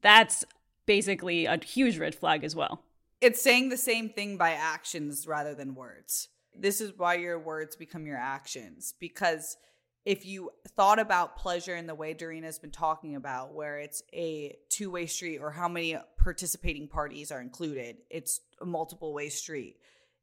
[0.01, 0.43] That's
[0.85, 2.83] basically a huge red flag as well.
[3.21, 6.29] It's saying the same thing by actions rather than words.
[6.55, 8.93] This is why your words become your actions.
[8.99, 9.57] Because
[10.05, 14.57] if you thought about pleasure in the way Dorina's been talking about, where it's a
[14.69, 19.77] two way street or how many participating parties are included, it's a multiple way street.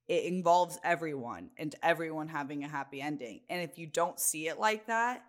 [0.07, 3.41] It involves everyone and everyone having a happy ending.
[3.49, 5.24] And if you don't see it like that,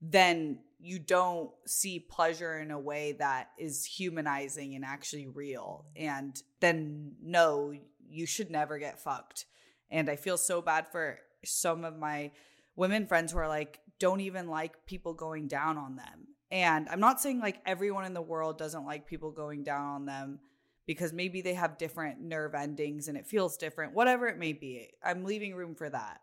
[0.00, 5.84] then you don't see pleasure in a way that is humanizing and actually real.
[5.94, 7.72] And then, no,
[8.08, 9.44] you should never get fucked.
[9.90, 12.32] And I feel so bad for some of my
[12.74, 16.26] women friends who are like, don't even like people going down on them.
[16.50, 20.06] And I'm not saying like everyone in the world doesn't like people going down on
[20.06, 20.40] them
[20.88, 24.88] because maybe they have different nerve endings and it feels different, whatever it may be.
[25.04, 26.20] I'm leaving room for that.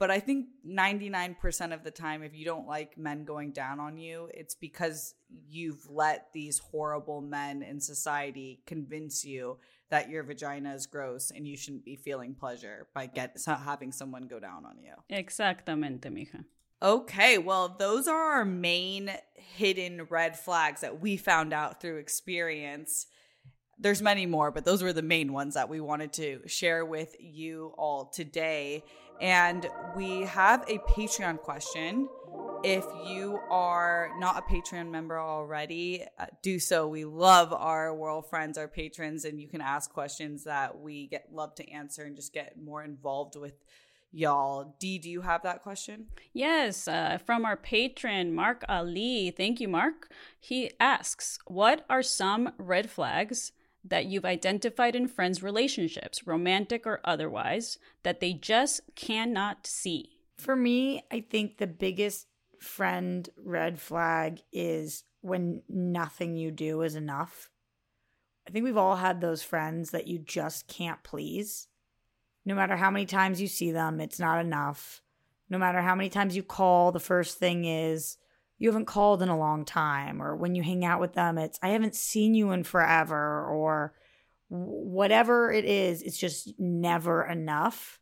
[0.00, 3.96] But I think 99% of the time, if you don't like men going down on
[3.96, 5.14] you, it's because
[5.48, 9.58] you've let these horrible men in society convince you
[9.90, 14.26] that your vagina is gross and you shouldn't be feeling pleasure by get having someone
[14.26, 14.94] go down on you.
[15.16, 16.44] Exactamente, mija.
[16.84, 23.06] Okay, well, those are our main hidden red flags that we found out through experience.
[23.78, 27.16] There's many more, but those were the main ones that we wanted to share with
[27.18, 28.84] you all today.
[29.18, 29.66] And
[29.96, 32.06] we have a Patreon question.
[32.62, 36.86] If you are not a Patreon member already, uh, do so.
[36.86, 41.28] We love our Whirl friends, our patrons, and you can ask questions that we get
[41.32, 43.54] love to answer and just get more involved with
[44.14, 44.76] y'all.
[44.78, 46.06] Dee, do you have that question?
[46.32, 49.32] Yes, uh, from our patron, Mark Ali.
[49.36, 50.10] Thank you, Mark.
[50.38, 53.52] He asks, What are some red flags
[53.84, 60.20] that you've identified in friends' relationships, romantic or otherwise, that they just cannot see?
[60.38, 62.26] For me, I think the biggest
[62.60, 67.50] friend red flag is when nothing you do is enough.
[68.46, 71.68] I think we've all had those friends that you just can't please.
[72.44, 75.02] No matter how many times you see them, it's not enough.
[75.48, 78.16] No matter how many times you call, the first thing is
[78.58, 80.22] you haven't called in a long time.
[80.22, 83.44] Or when you hang out with them, it's I haven't seen you in forever.
[83.46, 83.94] Or
[84.48, 87.98] whatever it is, it's just never enough.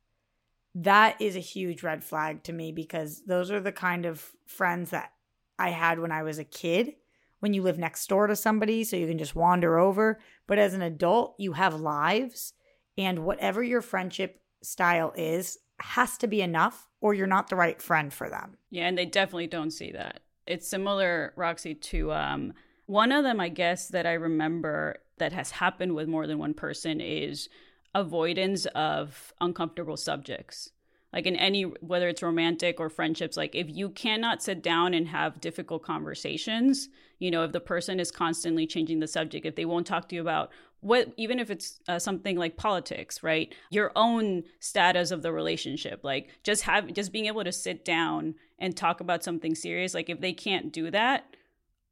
[0.75, 4.91] That is a huge red flag to me because those are the kind of friends
[4.91, 5.13] that
[5.59, 6.95] I had when I was a kid.
[7.41, 10.21] When you live next door to somebody, so you can just wander over.
[10.47, 12.53] But as an adult, you have lives
[12.97, 17.83] and whatever your friendship style is has to be enough or you're not the right
[17.83, 18.57] friend for them.
[18.71, 20.21] Yeah, and they definitely don't see that.
[20.47, 22.53] It's similar, Roxy, to um,
[22.87, 26.55] one of them, I guess, that I remember that has happened with more than one
[26.55, 27.49] person is
[27.95, 30.71] avoidance of uncomfortable subjects.
[31.13, 35.07] Like in any, whether it's romantic or friendships, like if you cannot sit down and
[35.09, 36.89] have difficult conversations,
[37.19, 40.15] you know, if the person is constantly changing the subject, if they won't talk to
[40.15, 40.51] you about
[40.83, 43.55] what even if it's uh, something like politics right?
[43.71, 48.35] Your own status of the relationship like just have just being able to sit down
[48.59, 51.25] and talk about something serious like if they can't do that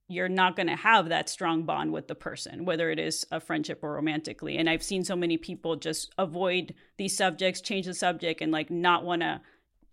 [0.09, 3.41] you're not going to have that strong bond with the person whether it is a
[3.41, 4.59] friendship or romantically.
[4.59, 8.71] And i've seen so many people just avoid these subjects change the subject and like
[8.71, 9.41] not want to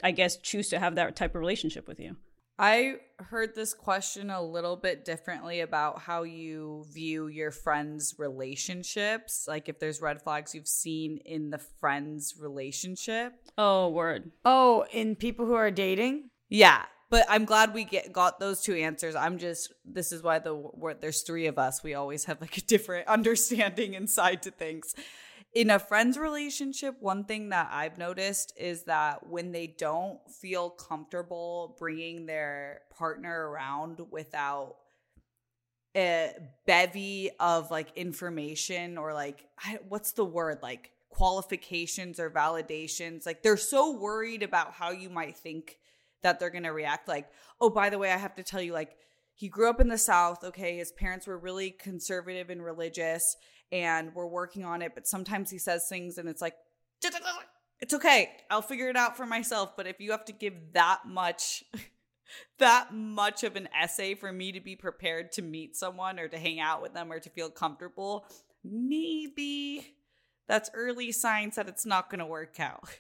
[0.04, 2.18] i guess choose to have that type of relationship with you
[2.60, 9.46] I heard this question a little bit differently about how you view your friends' relationships.
[9.48, 13.34] Like if there's red flags you've seen in the friends' relationship.
[13.58, 16.30] oh word Oh, in people who are dating?
[16.50, 19.16] Yeah, but I'm glad we get got those two answers.
[19.16, 21.84] I'm just this is why the where there's three of us.
[21.84, 24.96] We always have like a different understanding inside to things.
[25.54, 30.70] In a friend's relationship, one thing that I've noticed is that when they don't feel
[30.70, 34.76] comfortable bringing their partner around without
[35.96, 36.32] a
[36.68, 43.26] bevy of like information or like I, what's the word like qualifications or validations.
[43.26, 45.78] Like they're so worried about how you might think
[46.22, 47.08] that they're going to react.
[47.08, 47.30] Like,
[47.60, 48.96] oh, by the way, I have to tell you, like,
[49.34, 50.44] he grew up in the South.
[50.44, 50.78] Okay.
[50.78, 53.36] His parents were really conservative and religious
[53.72, 54.94] and we're working on it.
[54.96, 56.56] But sometimes he says things and it's like,
[57.80, 58.32] it's okay.
[58.50, 59.76] I'll figure it out for myself.
[59.78, 61.64] But if you have to give that much,
[62.60, 66.38] that much of an essay for me to be prepared to meet someone or to
[66.38, 68.26] hang out with them or to feel comfortable,
[68.64, 69.96] maybe
[70.48, 72.90] that's early signs that it's not going to work out.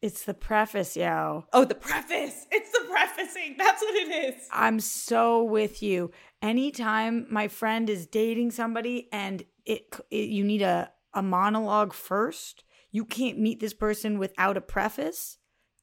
[0.00, 1.46] It's the preface, yo.
[1.52, 2.46] Oh, the preface.
[2.52, 3.56] It's the prefacing.
[3.58, 4.48] That's what it is.
[4.52, 6.12] I'm so with you.
[6.42, 12.64] Anytime my friend is dating somebody and it, it you need a, a monologue first,
[12.90, 15.38] you can't meet this person without a preface.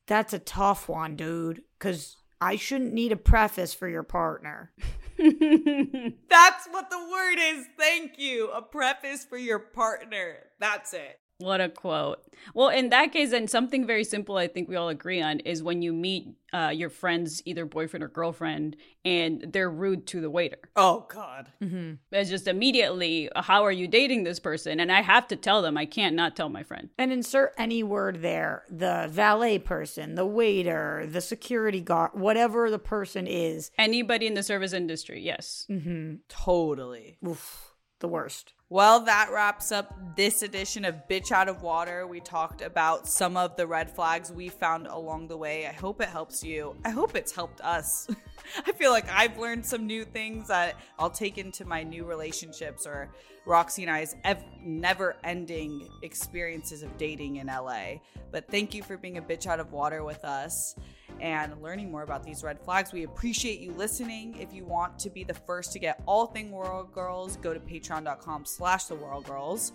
[0.08, 1.64] That's a tough one, dude.
[1.78, 4.72] Because I shouldn't need a preface for your partner.
[5.18, 7.66] That's what the word is.
[7.78, 8.50] Thank you.
[8.52, 10.38] A preface for your partner.
[10.60, 11.20] That's it.
[11.44, 12.24] What a quote.
[12.54, 15.62] Well, in that case, then something very simple I think we all agree on is
[15.62, 20.30] when you meet uh, your friend's either boyfriend or girlfriend and they're rude to the
[20.30, 20.60] waiter.
[20.78, 21.52] Oh, God.
[21.62, 21.96] Mm-hmm.
[22.14, 24.80] It's just immediately, how are you dating this person?
[24.80, 26.90] And I have to tell them, I can't not tell my friend.
[26.98, 32.80] And insert any word there the valet person, the waiter, the security guard, whatever the
[32.80, 33.70] person is.
[33.78, 35.66] Anybody in the service industry, yes.
[35.70, 36.16] Mm-hmm.
[36.30, 37.18] Totally.
[37.28, 37.73] Oof,
[38.04, 38.54] the worst.
[38.70, 42.06] Well, that wraps up this edition of Bitch Out of Water.
[42.06, 45.66] We talked about some of the red flags we found along the way.
[45.66, 46.76] I hope it helps you.
[46.84, 48.10] I hope it's helped us.
[48.68, 52.86] I feel like I've learned some new things that I'll take into my new relationships
[52.86, 53.10] or
[53.46, 58.00] Roxy and I's ev- never ending experiences of dating in LA.
[58.34, 60.76] But thank you for being a bitch out of water with us
[61.20, 62.92] and learning more about these red flags.
[62.92, 64.38] We appreciate you listening.
[64.40, 67.60] If you want to be the first to get all thing Whirl Girls, go to
[67.60, 69.72] patreon.com slash the Whirl Girls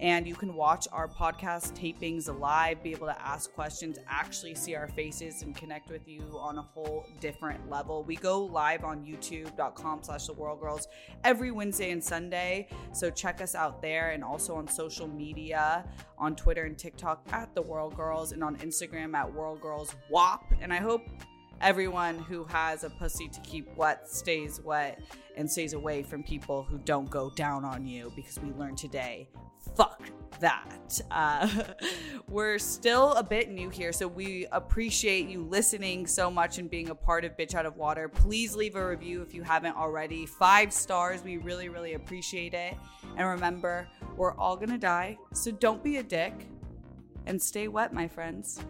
[0.00, 4.74] and you can watch our podcast tapings live, be able to ask questions, actually see
[4.74, 8.02] our faces and connect with you on a whole different level.
[8.02, 10.88] We go live on youtube.com slash the Whirl Girls
[11.22, 12.68] every Wednesday and Sunday.
[12.92, 15.84] So check us out there and also on social media
[16.18, 20.44] on Twitter and TikTok at the Whirl Girls and on Instagram at Whirl Girls WAP.
[20.62, 21.02] And I hope
[21.60, 25.00] everyone who has a pussy to keep wet stays wet
[25.36, 29.28] and stays away from people who don't go down on you because we learned today
[29.76, 30.02] fuck
[30.40, 31.00] that.
[31.10, 31.48] Uh,
[32.28, 36.90] we're still a bit new here, so we appreciate you listening so much and being
[36.90, 38.08] a part of Bitch Out of Water.
[38.08, 40.26] Please leave a review if you haven't already.
[40.26, 42.74] Five stars, we really, really appreciate it.
[43.16, 46.48] And remember, we're all gonna die, so don't be a dick
[47.26, 48.60] and stay wet, my friends.